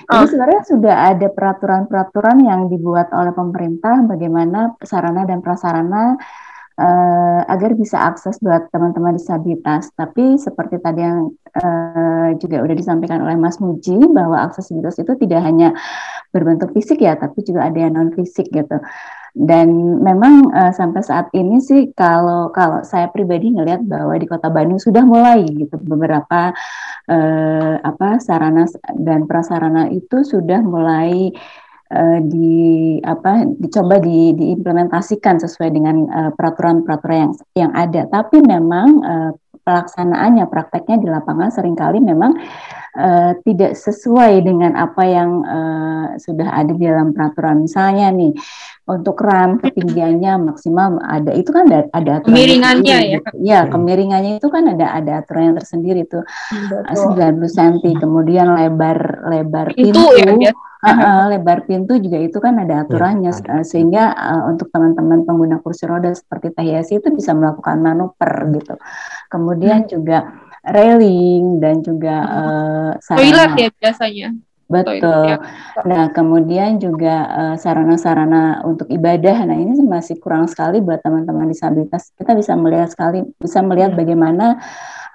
[0.06, 6.14] Jadi sebenarnya sudah ada peraturan-peraturan yang dibuat oleh pemerintah bagaimana sarana dan prasarana
[6.78, 9.90] eh, agar bisa akses buat teman-teman disabilitas.
[9.98, 11.26] Tapi seperti tadi yang
[11.58, 15.74] eh, juga udah disampaikan oleh Mas Muji bahwa aksesibilitas itu tidak hanya
[16.30, 18.78] berbentuk fisik ya, tapi juga ada yang non fisik gitu.
[19.30, 24.50] Dan memang eh, sampai saat ini sih kalau kalau saya pribadi ngelihat bahwa di Kota
[24.50, 26.50] Bandung sudah mulai gitu beberapa
[27.06, 28.66] eh, apa sarana
[28.98, 31.30] dan prasarana itu sudah mulai
[31.94, 32.58] eh, di
[33.06, 35.96] apa dicoba di, diimplementasikan sesuai dengan
[36.34, 38.10] peraturan-peraturan yang yang ada.
[38.10, 42.34] Tapi memang eh, pelaksanaannya, prakteknya di lapangan sering kali memang
[42.96, 47.66] eh, tidak sesuai dengan apa yang eh, sudah ada di dalam peraturan.
[47.66, 48.34] Misalnya nih
[48.90, 53.60] untuk RAM ketinggiannya maksimal ada itu kan ada, ada aturan Kemiringannya tersendiri ya.
[53.62, 56.18] Ya, kemiringannya itu kan ada ada aturan yang tersendiri itu
[56.90, 58.98] 90 cm, kemudian lebar
[59.30, 60.42] lebar Itu pintu.
[60.42, 60.52] ya.
[60.80, 63.60] Uh, uh, lebar pintu juga itu kan ada aturannya ada.
[63.60, 68.80] uh, sehingga uh, untuk teman-teman pengguna kursi roda seperti Tahiasi itu bisa melakukan manuver gitu.
[69.28, 74.28] Kemudian juga railing dan juga uh, sarana Toilet ya biasanya.
[74.70, 75.00] betul.
[75.02, 75.36] Toilet, ya.
[75.82, 79.48] Nah kemudian juga uh, sarana-sarana untuk ibadah.
[79.48, 82.14] Nah ini masih kurang sekali buat teman-teman disabilitas.
[82.14, 84.60] Kita bisa melihat sekali bisa melihat bagaimana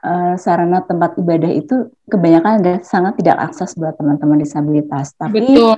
[0.03, 5.15] uh, sarana tempat ibadah itu kebanyakan ada sangat tidak akses buat teman-teman disabilitas.
[5.15, 5.77] Tapi Betul.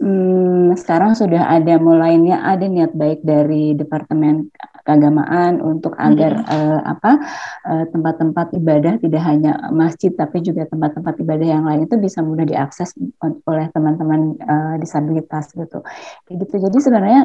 [0.00, 4.48] Hmm, sekarang sudah ada mulainya ada niat baik dari departemen
[4.80, 7.20] keagamaan untuk agar uh, apa
[7.68, 12.48] uh, tempat-tempat ibadah tidak hanya masjid tapi juga tempat-tempat ibadah yang lain itu bisa mudah
[12.48, 12.96] diakses
[13.44, 15.84] oleh teman-teman uh, disabilitas gitu.
[16.24, 16.54] Kayak gitu.
[16.64, 17.22] Jadi sebenarnya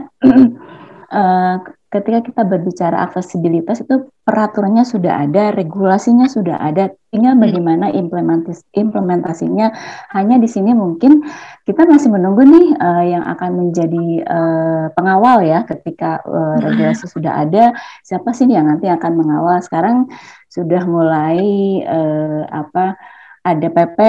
[1.16, 1.56] uh,
[1.96, 7.44] ketika kita berbicara aksesibilitas itu peraturannya sudah ada, regulasinya sudah ada, tinggal hmm.
[7.48, 9.72] bagaimana implementas implementasinya.
[10.12, 11.24] Hanya di sini mungkin
[11.64, 17.48] kita masih menunggu nih uh, yang akan menjadi uh, pengawal ya ketika uh, regulasi sudah
[17.48, 17.72] ada,
[18.04, 19.64] siapa sih yang nanti akan mengawal.
[19.64, 20.12] Sekarang
[20.52, 21.40] sudah mulai
[21.88, 23.00] uh, apa
[23.46, 24.00] ada PP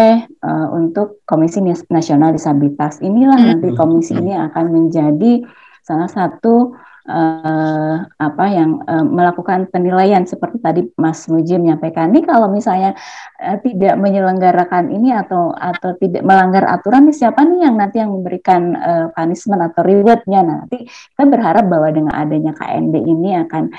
[0.42, 2.99] uh, untuk Komisi Nasional Disabilitas.
[2.99, 3.46] Inilah hmm.
[3.46, 5.44] nanti komisi ini akan menjadi
[5.87, 6.75] salah satu
[7.07, 12.11] uh, apa yang uh, melakukan penilaian seperti tadi Mas Muji menyampaikan.
[12.11, 12.92] Ini kalau misalnya
[13.40, 18.11] uh, tidak menyelenggarakan ini atau atau tidak melanggar aturan nih siapa nih yang nanti yang
[18.12, 20.40] memberikan uh, punishment atau rewardnya?
[20.42, 23.71] Nah, nanti kita berharap bahwa dengan adanya KND ini akan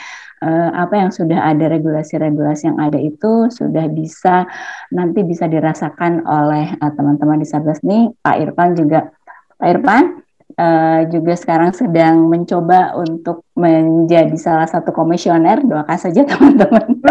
[0.43, 4.47] uh, apa yang sudah ada regulasi-regulasi yang ada itu sudah bisa
[4.95, 9.11] nanti bisa dirasakan oleh teman-teman uh, disabilitas nih Pak Irfan juga.
[9.57, 15.59] Pak Irfan uh, juga sekarang sedang mencoba untuk menjadi salah satu komisioner.
[15.65, 16.87] Doakan saja teman-teman.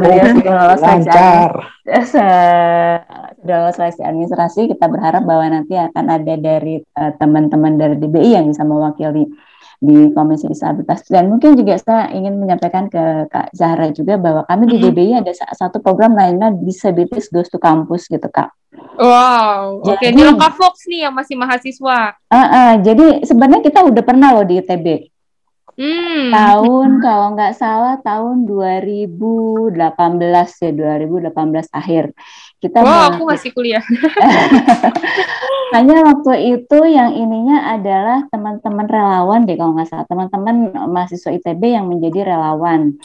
[0.00, 0.82] Beliau sudah lolos.
[3.42, 4.70] Sudah lolos seleksi administrasi.
[4.70, 9.26] Kita berharap bahwa nanti akan ada dari eh, teman-teman uh, dari DBI yang bisa mewakili
[9.82, 14.70] di Komisi Disabilitas dan mungkin juga saya ingin menyampaikan ke Kak Zahra juga bahwa kami
[14.70, 18.54] di DBI ada satu program lainnya Disabilities Goes to Campus gitu Kak.
[18.92, 20.12] Wow, oke okay.
[20.12, 22.12] di Loka Fox nih yang masih mahasiswa.
[22.28, 25.12] Uh, uh, jadi sebenarnya kita udah pernah loh di ITB.
[25.72, 26.28] Hmm.
[26.28, 29.72] Tahun kalau nggak salah tahun 2018
[30.60, 31.32] ya 2018
[31.72, 32.12] akhir
[32.60, 33.80] kita wow, aku masih kuliah.
[35.74, 41.62] Hanya waktu itu yang ininya adalah teman-teman relawan deh kalau nggak salah, teman-teman mahasiswa ITB
[41.72, 43.00] yang menjadi relawan.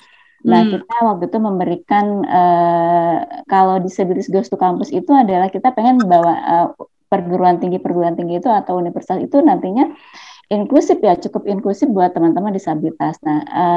[0.47, 0.71] Nah, hmm.
[0.79, 6.33] kita waktu itu memberikan uh, kalau disabilitas Goes to Campus itu adalah kita pengen bawa
[6.33, 6.67] uh,
[7.11, 9.91] perguruan tinggi perguruan tinggi itu atau universitas itu nantinya
[10.47, 13.19] inklusif ya cukup inklusif buat teman-teman disabilitas.
[13.19, 13.67] Nah, uh,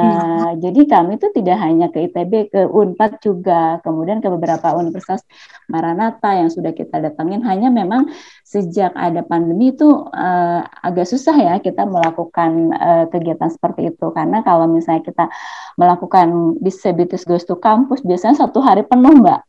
[0.55, 0.63] hmm.
[0.63, 5.19] jadi kami itu tidak hanya ke ITB, ke Unpad juga, kemudian ke beberapa universitas
[5.67, 7.43] Maranatha yang sudah kita datangin.
[7.43, 8.07] Hanya memang
[8.47, 14.39] sejak ada pandemi itu uh, agak susah ya kita melakukan uh, kegiatan seperti itu karena
[14.43, 15.27] kalau misalnya kita
[15.75, 19.43] melakukan disabilitas goes to campus biasanya satu hari penuh mbak.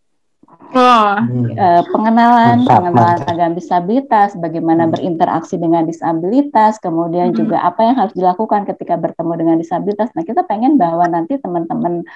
[0.72, 1.12] Oh.
[1.52, 3.52] Uh, pengenalan, mantap, pengenalan mantap.
[3.60, 4.92] disabilitas, bagaimana hmm.
[4.96, 7.36] berinteraksi dengan disabilitas, kemudian hmm.
[7.36, 10.08] juga apa yang harus dilakukan ketika bertemu dengan disabilitas.
[10.16, 12.08] Nah, kita pengen bahwa nanti teman-teman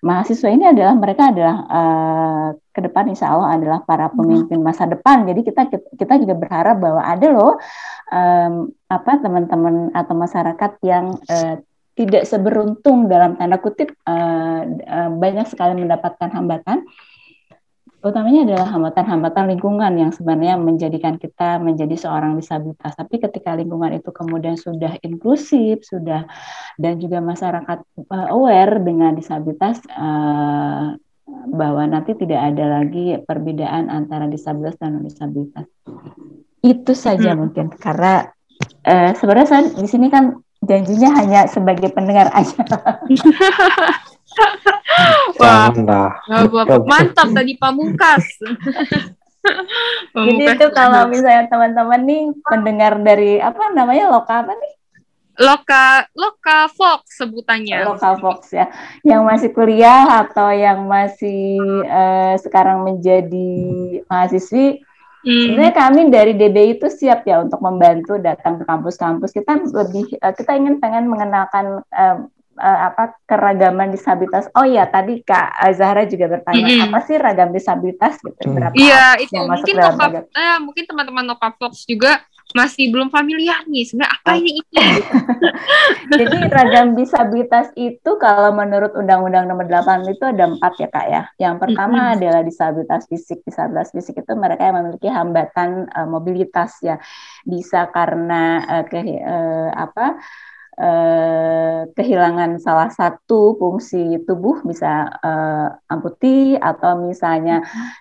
[0.00, 4.16] mahasiswa ini adalah mereka adalah uh, ke depan insya Allah adalah para hmm.
[4.18, 5.28] pemimpin masa depan.
[5.30, 7.62] Jadi kita kita juga berharap bahwa ada loh
[8.10, 11.62] um, apa teman-teman atau masyarakat yang uh,
[11.94, 16.88] tidak seberuntung dalam tanda kutip uh, uh, banyak sekali mendapatkan hambatan
[18.00, 22.96] utamanya adalah hambatan-hambatan lingkungan yang sebenarnya menjadikan kita menjadi seorang disabilitas.
[22.96, 26.24] Tapi ketika lingkungan itu kemudian sudah inklusif, sudah
[26.80, 30.96] dan juga masyarakat uh, aware dengan disabilitas uh,
[31.52, 35.68] bahwa nanti tidak ada lagi perbedaan antara disabilitas dan non disabilitas.
[36.64, 37.38] Itu saja hmm.
[37.38, 38.32] mungkin karena
[38.88, 42.64] uh, sebenarnya saya di sini kan janjinya hanya sebagai pendengar aja.
[45.40, 45.72] Wah,
[46.84, 48.24] mantap tadi pamungkas.
[50.14, 54.72] Jadi itu kalau misalnya teman-teman nih pendengar dari apa namanya loka apa nih?
[55.40, 57.88] Loka Loka Fox sebutannya.
[57.88, 58.68] Loka Fox ya.
[59.00, 61.56] Yang masih kuliah atau yang masih
[61.88, 63.64] uh, sekarang menjadi
[64.04, 64.84] mahasiswi
[65.20, 65.52] Hmm.
[65.52, 69.36] Sebenarnya kami dari DBI itu siap ya untuk membantu datang ke kampus-kampus.
[69.36, 72.24] Kita lebih uh, kita ingin pengen mengenalkan uh,
[72.60, 74.52] uh, apa keragaman disabilitas.
[74.52, 76.86] Oh iya, tadi Kak Zahra juga bertanya mm -hmm.
[76.92, 78.44] apa sih ragam disabilitas gitu.
[78.44, 78.54] Mm.
[78.60, 82.20] Berapa Iya, itu mungkin Noka, eh, mungkin teman-teman Noka Fox juga
[82.50, 84.74] masih belum familiar nih sebenarnya apa ini itu.
[86.18, 91.22] Jadi ragam disabilitas itu kalau menurut Undang-Undang Nomor 8 itu ada empat ya kak ya.
[91.38, 92.16] Yang pertama mm -hmm.
[92.18, 93.46] adalah disabilitas fisik.
[93.46, 96.98] Disabilitas fisik itu mereka yang memiliki hambatan uh, mobilitas ya.
[97.46, 100.18] Bisa karena uh, ke uh, apa
[100.80, 107.60] eh, kehilangan salah satu fungsi tubuh bisa eh, amputi atau misalnya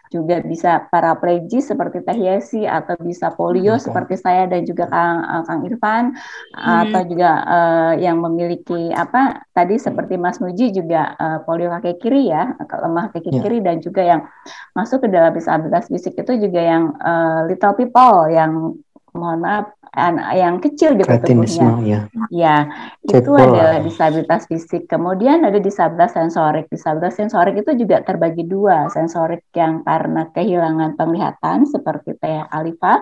[0.09, 3.85] juga bisa paraplegis seperti Teh Yesi atau bisa polio okay.
[3.85, 6.81] seperti saya dan juga Kang uh, Kang Irfan hmm.
[6.89, 12.33] atau juga uh, yang memiliki apa tadi seperti Mas Muji juga uh, polio kaki kiri
[12.33, 13.41] ya lemah kaki yeah.
[13.45, 14.21] kiri dan juga yang
[14.73, 18.73] masuk ke dalam disabilitas fisik itu juga yang uh, little people yang
[19.13, 21.69] mohon maaf anak yang kecil gitu tubuhnya.
[21.81, 21.99] ya.
[22.29, 22.55] Ya,
[23.01, 23.41] itu Cepol.
[23.41, 24.85] adalah disabilitas fisik.
[24.85, 26.69] Kemudian ada disabilitas sensorik.
[26.69, 28.85] Disabilitas sensorik itu juga terbagi dua.
[28.93, 33.01] Sensorik yang karena kehilangan penglihatan seperti Teh Alifa,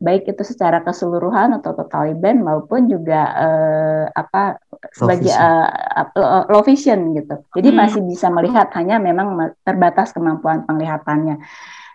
[0.00, 4.58] baik itu secara keseluruhan atau totaliban maupun juga eh, apa
[4.96, 5.44] sebagai vision.
[5.44, 7.34] eh, eh, low vision gitu.
[7.52, 7.78] Jadi Hmm.
[7.84, 11.36] masih bisa melihat hanya memang me- terbatas kemampuan penglihatannya.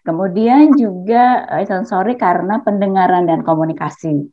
[0.09, 4.25] Kemudian juga eh, sensori karena pendengaran dan komunikasi.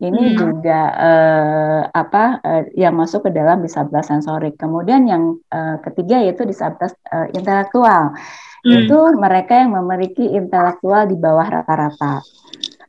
[0.00, 0.38] Ini Hmm.
[0.40, 4.56] juga eh, apa eh, yang masuk ke dalam disabilitas sensorik.
[4.56, 8.16] Kemudian yang eh, ketiga yaitu disabilitas eh, intelektual.
[8.64, 8.72] Hmm.
[8.72, 12.24] Itu mereka yang memiliki intelektual di bawah rata-rata.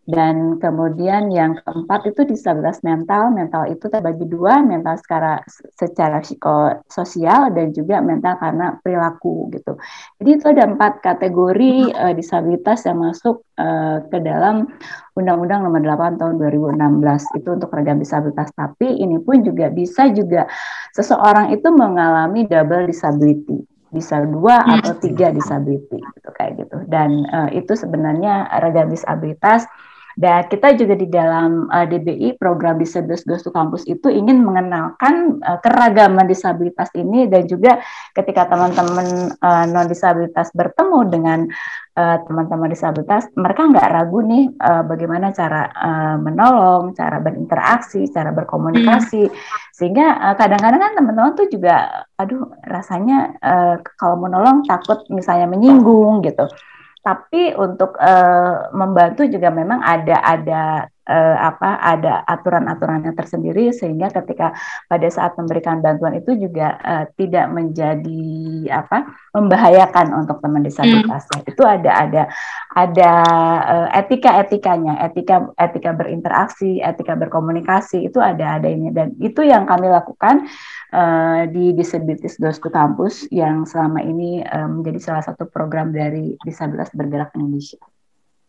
[0.01, 3.29] Dan kemudian yang keempat itu disabilitas mental.
[3.29, 5.45] Mental itu terbagi dua, mental secara
[5.77, 9.77] secara psikososial dan juga mental karena perilaku gitu.
[10.17, 14.65] Jadi itu ada empat kategori eh, disabilitas yang masuk eh, ke dalam
[15.13, 18.49] Undang-Undang Nomor 8 Tahun 2016 itu untuk ragam disabilitas.
[18.57, 20.49] Tapi ini pun juga bisa juga
[20.97, 23.61] seseorang itu mengalami double disability
[23.91, 24.79] bisa dua Hmm.
[24.79, 29.67] atau tiga disability gitu kayak gitu dan eh, itu sebenarnya ragam disabilitas
[30.17, 35.39] dan kita juga di dalam eh, DBI program Disabilitas Goes to Campus itu ingin mengenalkan
[35.39, 37.79] eh, keragaman disabilitas ini dan juga
[38.15, 41.39] ketika teman-teman eh, non disabilitas bertemu dengan
[42.01, 49.27] teman-teman disabilitas mereka nggak ragu nih eh, bagaimana cara eh, menolong, cara berinteraksi, cara berkomunikasi.
[49.75, 56.23] Sehingga eh, kadang-kadang kan teman-teman tuh juga aduh rasanya eh, kalau menolong takut misalnya menyinggung
[56.23, 56.47] gitu
[57.05, 60.57] tapi untuk eh, membantu juga memang ada ada
[61.07, 64.53] eh, apa ada aturan-aturannya tersendiri sehingga ketika
[64.85, 68.23] pada saat memberikan bantuan itu juga eh, tidak menjadi
[68.69, 71.41] apa membahayakan untuk teman disabilitasnya.
[71.47, 72.23] Itu ada ada
[72.71, 73.11] ada
[73.65, 78.93] eh, etika-etikanya etika etika berinteraksi etika berkomunikasi itu ada ada ini.
[78.93, 80.45] Dan itu yang kami lakukan
[80.93, 86.37] eh, di Disabilities Goes to Campus yang selama ini eh, menjadi salah satu program dari
[86.45, 87.81] Disabilitas Bergerak Indonesia.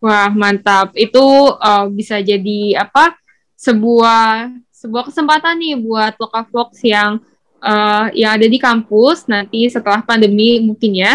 [0.02, 0.90] Wah, mantap.
[0.98, 1.22] Itu
[1.54, 3.14] uh, bisa jadi apa?
[3.54, 7.22] Sebuah sebuah kesempatan nih buat lokal vlogs yang
[7.62, 11.14] uh, yang ada di kampus nanti setelah pandemi mungkin ya.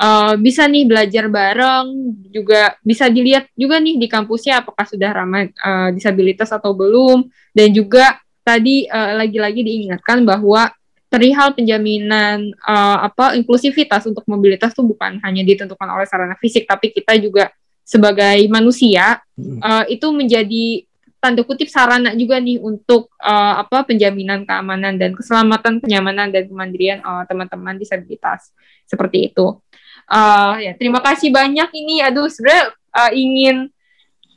[0.00, 5.44] Uh, bisa nih belajar bareng, juga bisa dilihat juga nih di kampusnya apakah sudah ramah
[5.60, 10.72] uh, disabilitas atau belum, dan juga tadi uh, lagi-lagi diingatkan bahwa
[11.12, 16.96] perihal penjaminan uh, apa inklusivitas untuk mobilitas itu bukan hanya ditentukan oleh sarana fisik, tapi
[16.96, 17.52] kita juga
[17.90, 19.58] sebagai manusia Hmm.
[19.64, 20.84] uh, itu menjadi
[21.20, 27.00] tanda kutip sarana juga nih untuk uh, apa penjaminan keamanan dan keselamatan, kenyamanan dan kemandirian
[27.04, 28.52] uh, teman-teman disabilitas
[28.88, 29.60] seperti itu.
[30.08, 32.00] Uh, ya terima kasih banyak ini.
[32.04, 33.68] Aduh sebenarnya uh, ingin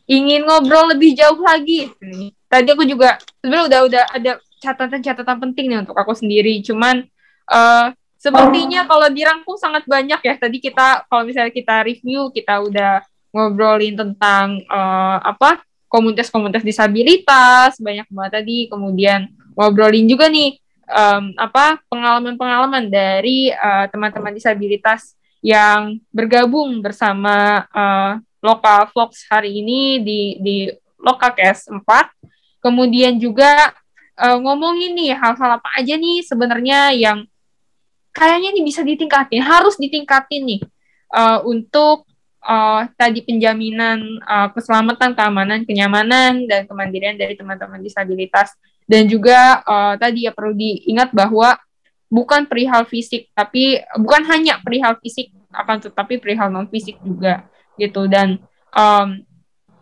[0.07, 1.91] ingin ngobrol lebih jauh lagi.
[2.51, 6.59] Tadi aku juga sebenarnya udah udah ada catatan-catatan penting nih untuk aku sendiri.
[6.63, 7.07] Cuman
[7.47, 10.35] uh, sepertinya kalau dirangkum sangat banyak ya.
[10.35, 18.05] Tadi kita kalau misalnya kita review kita udah ngobrolin tentang uh, apa komunitas-komunitas disabilitas banyak
[18.13, 18.57] banget tadi.
[18.69, 28.21] Kemudian ngobrolin juga nih um, apa pengalaman-pengalaman dari uh, teman-teman disabilitas yang bergabung bersama uh,
[28.39, 30.55] Loka Fox hari ini di di
[31.01, 31.83] Lokakes 4.
[32.63, 33.75] Kemudian juga
[34.15, 37.27] uh, ngomongin nih hal-hal apa aja nih sebenarnya yang
[38.13, 40.61] kayaknya nih bisa ditingkatin, harus ditingkatin nih
[41.11, 42.07] uh, untuk
[42.43, 48.53] uh, tadi penjaminan uh, keselamatan, keamanan, kenyamanan dan kemandirian dari teman-teman disabilitas.
[48.83, 51.55] Dan juga uh, tadi ya perlu diingat bahwa
[52.11, 57.47] bukan perihal fisik tapi bukan hanya perihal fisik akan tetapi perihal non fisik juga
[57.79, 58.05] gitu.
[58.11, 58.43] Dan
[58.75, 59.23] um,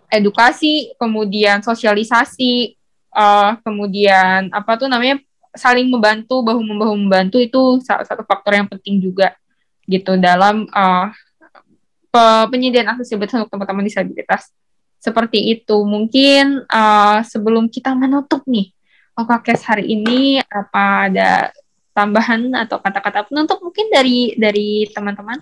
[0.08, 2.78] edukasi kemudian sosialisasi
[3.15, 5.17] uh, kemudian apa tuh namanya
[5.52, 9.36] saling membantu bahu membahu membantu itu salah satu faktor yang penting juga
[9.89, 10.15] gitu.
[10.15, 11.10] Dalam uh,
[12.47, 14.52] penyediaan aksesibilitas untuk teman-teman disabilitas
[15.00, 18.69] seperti itu mungkin uh, sebelum kita menutup nih
[19.12, 21.52] Okakes hari ini apa ada
[21.91, 25.38] tambahan atau kata-kata penutup mungkin dari dari teman-teman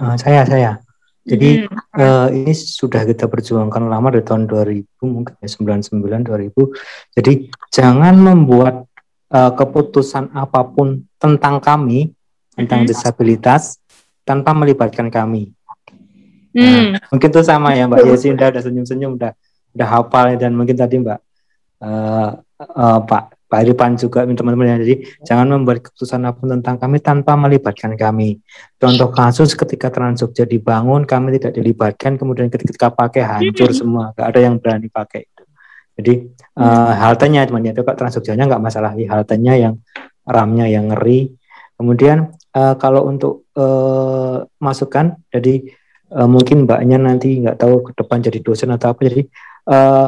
[0.00, 0.80] Eh, saya saya.
[1.20, 1.76] Jadi Hmm.
[2.00, 6.72] eh, ini sudah kita perjuangkan lama dari tahun 2000 mungkin ya 99 2000.
[7.12, 7.32] Jadi
[7.68, 8.88] jangan membuat
[9.30, 12.10] eh, keputusan apa pun tentang kami
[12.56, 12.88] tentang Mhm.
[12.88, 13.76] disabilitas
[14.24, 15.52] tanpa melibatkan kami.
[16.50, 16.98] Hmm.
[17.14, 19.32] Mungkin itu sama ya Mbak Yesinda udah senyum-senyum udah
[19.70, 21.18] udah hafal dan mungkin tadi Mbak
[21.82, 24.76] eh, eh, Pak Pak Irfan juga teman-teman ya.
[24.78, 24.94] Jadi
[25.26, 28.38] jangan membuat keputusan apa pun tentang kami tanpa melibatkan kami.
[28.78, 34.14] Contoh kasus ketika Trans Jogja dibangun kami tidak dilibatkan kemudian ketika pakai hancur semua.
[34.14, 35.42] Gak ada yang berani pakai itu.
[35.98, 36.14] Jadi
[36.62, 38.94] uh, haltenya teman ya, Pak Trans Jogjanya nggak masalah.
[38.94, 39.74] Haltenya yang
[40.22, 41.34] ramnya yang ngeri.
[41.74, 45.66] Kemudian uh, kalau untuk uh, masukan, jadi
[46.12, 49.00] uh, mungkin mbaknya nanti nggak tahu ke depan jadi dosen atau apa.
[49.06, 49.22] Jadi
[49.70, 50.06] uh,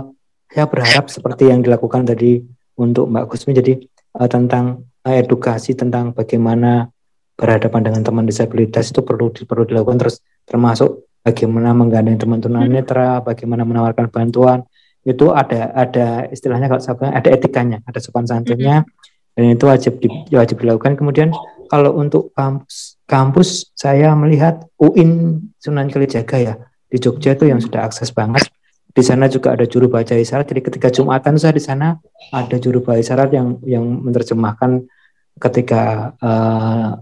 [0.52, 2.42] saya berharap seperti yang dilakukan tadi
[2.76, 3.78] untuk Mbak Kusmi jadi
[4.18, 6.90] uh, tentang uh, edukasi tentang bagaimana
[7.38, 13.24] berhadapan dengan teman disabilitas itu perlu perlu dilakukan terus termasuk bagaimana menggandeng teman tunanetra, hmm.
[13.24, 14.66] bagaimana menawarkan bantuan
[15.02, 19.34] itu ada ada istilahnya kalau saya ada etikanya, ada sopan santunnya hmm.
[19.34, 20.94] dan itu wajib di, wajib dilakukan.
[20.94, 21.34] Kemudian
[21.72, 26.54] kalau untuk kampus kampus saya melihat UIN Sunan Kalijaga ya
[26.92, 28.52] di Jogja itu yang sudah akses banget
[28.92, 30.44] di sana juga ada juru baca isyarat.
[30.52, 31.96] Jadi ketika Jumatan saya di sana
[32.28, 34.84] ada juru baca isyarat yang yang menerjemahkan
[35.40, 37.00] ketika uh,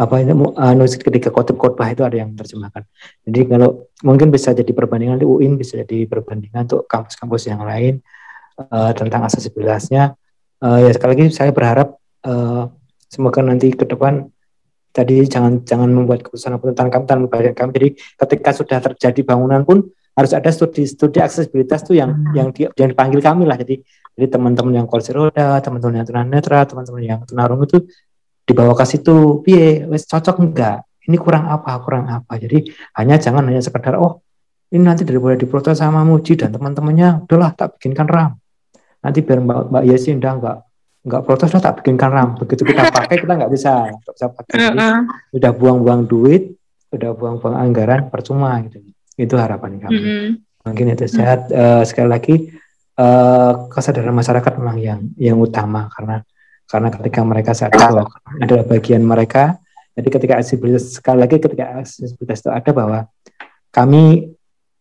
[0.00, 2.86] apa itu uh, ketika khotib khotbah itu ada yang menerjemahkan.
[3.26, 8.00] Jadi kalau mungkin bisa jadi perbandingan di UIN bisa jadi perbandingan untuk kampus-kampus yang lain
[8.70, 10.14] uh, tentang aksesibilitasnya.
[10.62, 12.70] Uh, ya sekali lagi saya berharap uh,
[13.10, 14.30] semoga nanti ke depan
[14.90, 17.70] tadi jangan jangan membuat keputusan tentang kami tanpa kami.
[17.74, 22.34] Jadi ketika sudah terjadi bangunan pun harus ada studi-studi aksesibilitas tuh yang hmm.
[22.34, 23.58] yang di, yang dipanggil kami lah.
[23.58, 23.82] Jadi
[24.14, 27.78] jadi teman-teman yang kursi roda teman-teman yang tunanetra teman-teman yang tunarungu itu
[28.46, 29.42] dibawa ke situ.
[29.42, 29.86] Piye?
[29.90, 30.86] Wes cocok enggak?
[31.06, 32.38] Ini kurang apa kurang apa?
[32.38, 34.22] Jadi hanya jangan hanya sekedar oh
[34.70, 38.38] ini nanti daripada diprotes sama Muji dan teman-temannya udahlah tak bikinkan ram.
[39.00, 40.56] Nanti biar Mbak, Mbak Yesi enggak enggak
[41.00, 44.52] enggak protes lah tak bikinkan ram begitu kita pakai kita nggak bisa nggak bisa pakai
[44.52, 44.88] jadi,
[45.32, 48.82] udah buang-buang duit udah buang-buang anggaran percuma gitu
[49.20, 49.92] itu harapan kami.
[49.92, 50.28] Mm -hmm.
[50.64, 51.52] Mungkin itu sehat.
[51.52, 52.34] Uh, sekali lagi
[52.96, 56.24] uh, kesadaran masyarakat memang yang yang utama karena
[56.64, 59.60] karena ketika mereka sadar bahwa adalah bagian mereka.
[59.90, 62.98] Jadi ketika aksesibilitas sekali lagi ketika aksesibilitas itu ada bahwa
[63.74, 64.32] kami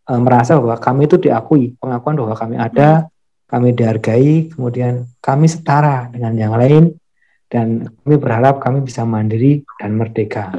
[0.07, 3.09] uh, merasa bahwa kami itu diakui pengakuan bahwa kami ada,
[3.49, 6.93] kami dihargai, kemudian kami setara dengan yang lain
[7.49, 10.53] dan kami berharap kami bisa mandiri dan merdeka.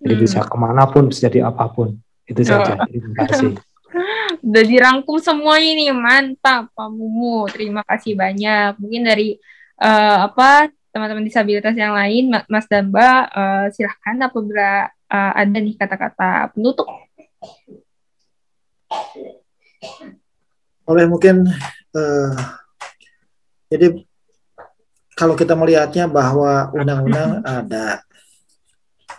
[0.00, 2.00] Jadi bisa ke mana pun, bisa jadi apa pun.
[2.24, 2.80] Itu saja.
[2.80, 2.88] Oh.
[2.88, 3.60] Terima kasih.
[4.44, 7.44] Udah dirangkum semua ini mantap Pak Mumu.
[7.52, 8.80] Terima kasih banyak.
[8.80, 9.36] Mungkin dari
[9.80, 15.76] uh, apa teman-teman disabilitas yang lain, Mas dan Mbak, uh, silahkan apabila uh, ada nih
[15.76, 16.88] kata-kata penutup.
[20.84, 21.48] Oleh mungkin
[21.94, 22.30] uh,
[23.70, 24.04] jadi
[25.14, 28.02] kalau kita melihatnya bahwa undang-undang ada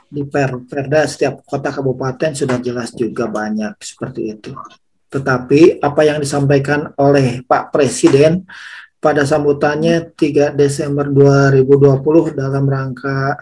[0.05, 4.51] di per, perda setiap kota kabupaten sudah jelas juga banyak seperti itu.
[5.11, 8.43] Tetapi apa yang disampaikan oleh Pak Presiden
[8.99, 13.37] pada sambutannya 3 Desember 2020 dalam rangka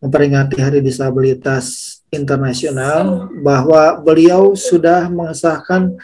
[0.00, 5.98] memperingati Hari Disabilitas Internasional bahwa beliau sudah mengesahkan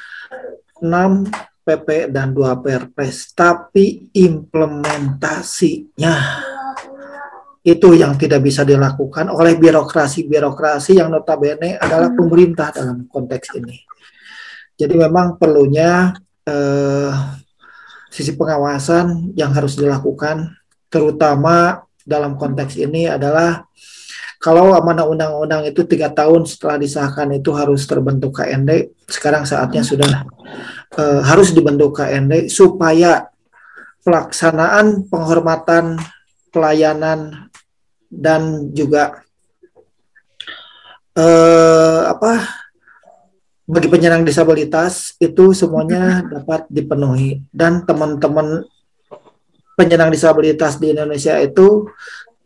[0.82, 6.16] 6 PP dan 2 Perpres, tapi implementasinya
[7.62, 12.18] itu yang tidak bisa dilakukan oleh birokrasi-birokrasi yang notabene adalah hmm.
[12.18, 13.78] pemerintah dalam konteks ini.
[14.74, 16.10] Jadi memang perlunya
[16.42, 17.14] eh,
[18.10, 20.58] sisi pengawasan yang harus dilakukan,
[20.90, 23.62] terutama dalam konteks ini adalah
[24.42, 30.26] kalau amanah undang-undang itu tiga tahun setelah disahkan itu harus terbentuk KND, sekarang saatnya sudah
[30.98, 33.30] eh, harus dibentuk KND supaya
[34.02, 36.02] pelaksanaan penghormatan
[36.50, 37.46] pelayanan
[38.10, 39.22] dan juga
[41.14, 42.42] eh, apa
[43.62, 47.46] bagi penyandang disabilitas itu semuanya dapat dipenuhi.
[47.54, 48.66] Dan teman-teman
[49.78, 51.86] penyandang disabilitas di Indonesia itu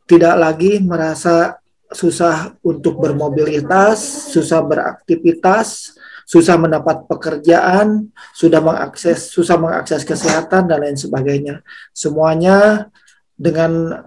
[0.05, 1.57] tidak lagi merasa
[1.93, 5.95] susah untuk bermobilitas, susah beraktivitas,
[6.27, 11.63] susah mendapat pekerjaan, sudah mengakses susah mengakses kesehatan dan lain sebagainya.
[11.95, 12.91] Semuanya
[13.39, 14.03] dengan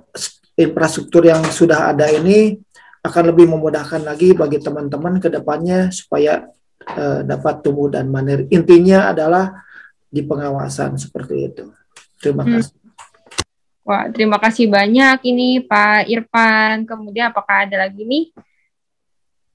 [0.59, 2.59] infrastruktur yang sudah ada ini
[2.99, 6.51] akan lebih memudahkan lagi bagi teman-teman ke depannya supaya
[6.83, 8.51] uh, dapat tumbuh dan mandiri.
[8.51, 9.63] Intinya adalah
[10.11, 11.65] di pengawasan seperti itu.
[12.19, 12.59] Terima hmm.
[13.89, 16.85] Wah, terima kasih banyak ini Pak Irfan.
[16.85, 18.29] Kemudian apakah ada lagi nih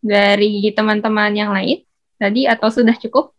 [0.03, 1.87] dari teman-teman yang lain
[2.19, 3.31] tadi atau sudah cukup?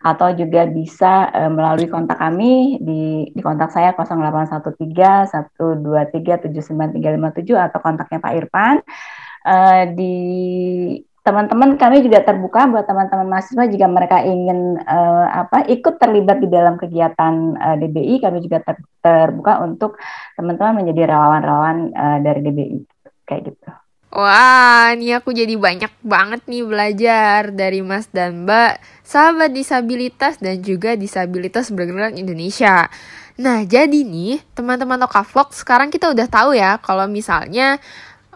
[0.00, 7.78] atau juga bisa uh, melalui kontak kami di di kontak saya 0813 123 79357 atau
[7.84, 8.76] kontaknya Pak Irfan.
[9.40, 10.16] Uh, di
[11.20, 16.48] teman-teman kami juga terbuka buat teman-teman mahasiswa jika mereka ingin uh, apa ikut terlibat di
[16.48, 20.00] dalam kegiatan uh, DBI kami juga ter, terbuka untuk
[20.40, 22.78] teman-teman menjadi relawan-relawan uh, dari DBI
[23.28, 23.68] kayak gitu.
[24.10, 30.58] Wah, ini aku jadi banyak banget nih belajar dari Mas dan Mbak, sahabat disabilitas dan
[30.66, 32.90] juga disabilitas bergerak Indonesia.
[33.38, 37.78] Nah, jadi nih, teman-teman Lokavlog, sekarang kita udah tahu ya kalau misalnya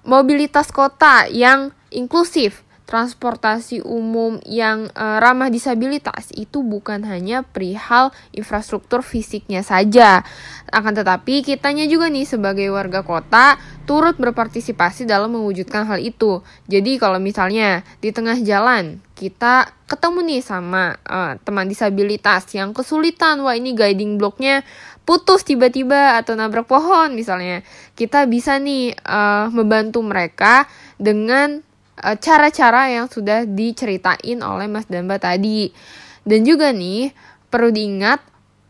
[0.06, 9.01] mobilitas kota yang inklusif transportasi umum yang uh, ramah disabilitas itu bukan hanya perihal infrastruktur
[9.01, 10.20] fisiknya saja.
[10.68, 13.57] Akan tetapi kitanya juga nih sebagai warga kota
[13.89, 16.45] turut berpartisipasi dalam mewujudkan hal itu.
[16.68, 23.41] Jadi kalau misalnya di tengah jalan kita ketemu nih sama uh, teman disabilitas yang kesulitan,
[23.41, 24.61] wah ini guiding blocknya
[25.05, 27.64] putus tiba-tiba atau nabrak pohon misalnya,
[27.97, 30.64] kita bisa nih uh, membantu mereka
[30.97, 31.61] dengan
[31.99, 35.70] cara-cara yang sudah diceritain oleh Mas Damba tadi.
[36.24, 37.12] Dan juga nih,
[37.53, 38.20] perlu diingat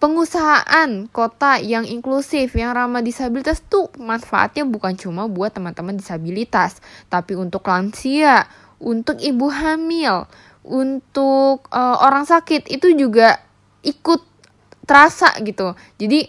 [0.02, 7.32] pengusahaan kota yang inklusif, yang ramah disabilitas tuh manfaatnya bukan cuma buat teman-teman disabilitas, tapi
[7.32, 8.44] untuk lansia,
[8.76, 10.28] untuk ibu hamil,
[10.60, 13.40] untuk uh, orang sakit itu juga
[13.80, 14.20] ikut
[14.84, 15.72] terasa gitu.
[15.96, 16.28] Jadi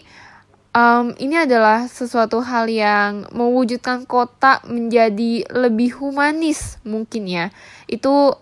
[0.76, 7.46] um, ini adalah sesuatu hal yang mewujudkan kota menjadi lebih humanis mungkin ya.
[7.88, 8.36] Itu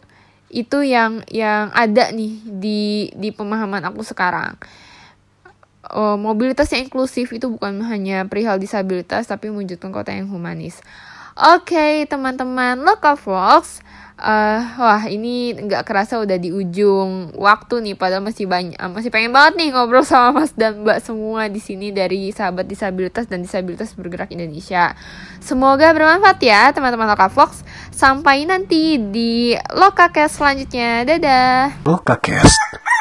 [0.50, 4.58] itu yang yang ada nih di di pemahaman aku sekarang.
[5.84, 10.82] Uh, mobilitas yang inklusif itu bukan hanya perihal disabilitas tapi mewujudkan kota yang humanis.
[11.34, 13.82] Oke okay, teman-teman local vlogs
[14.24, 19.12] uh, wah ini nggak kerasa udah di ujung waktu nih padahal masih banyak uh, masih
[19.12, 23.44] pengen banget nih ngobrol sama Mas dan Mbak semua di sini dari sahabat disabilitas dan
[23.44, 24.96] disabilitas bergerak Indonesia.
[25.44, 27.60] Semoga bermanfaat ya teman-teman Loka Vlogs.
[27.92, 31.04] Sampai nanti di Lokacast selanjutnya.
[31.04, 31.84] Dadah.
[31.84, 32.93] Lokacast.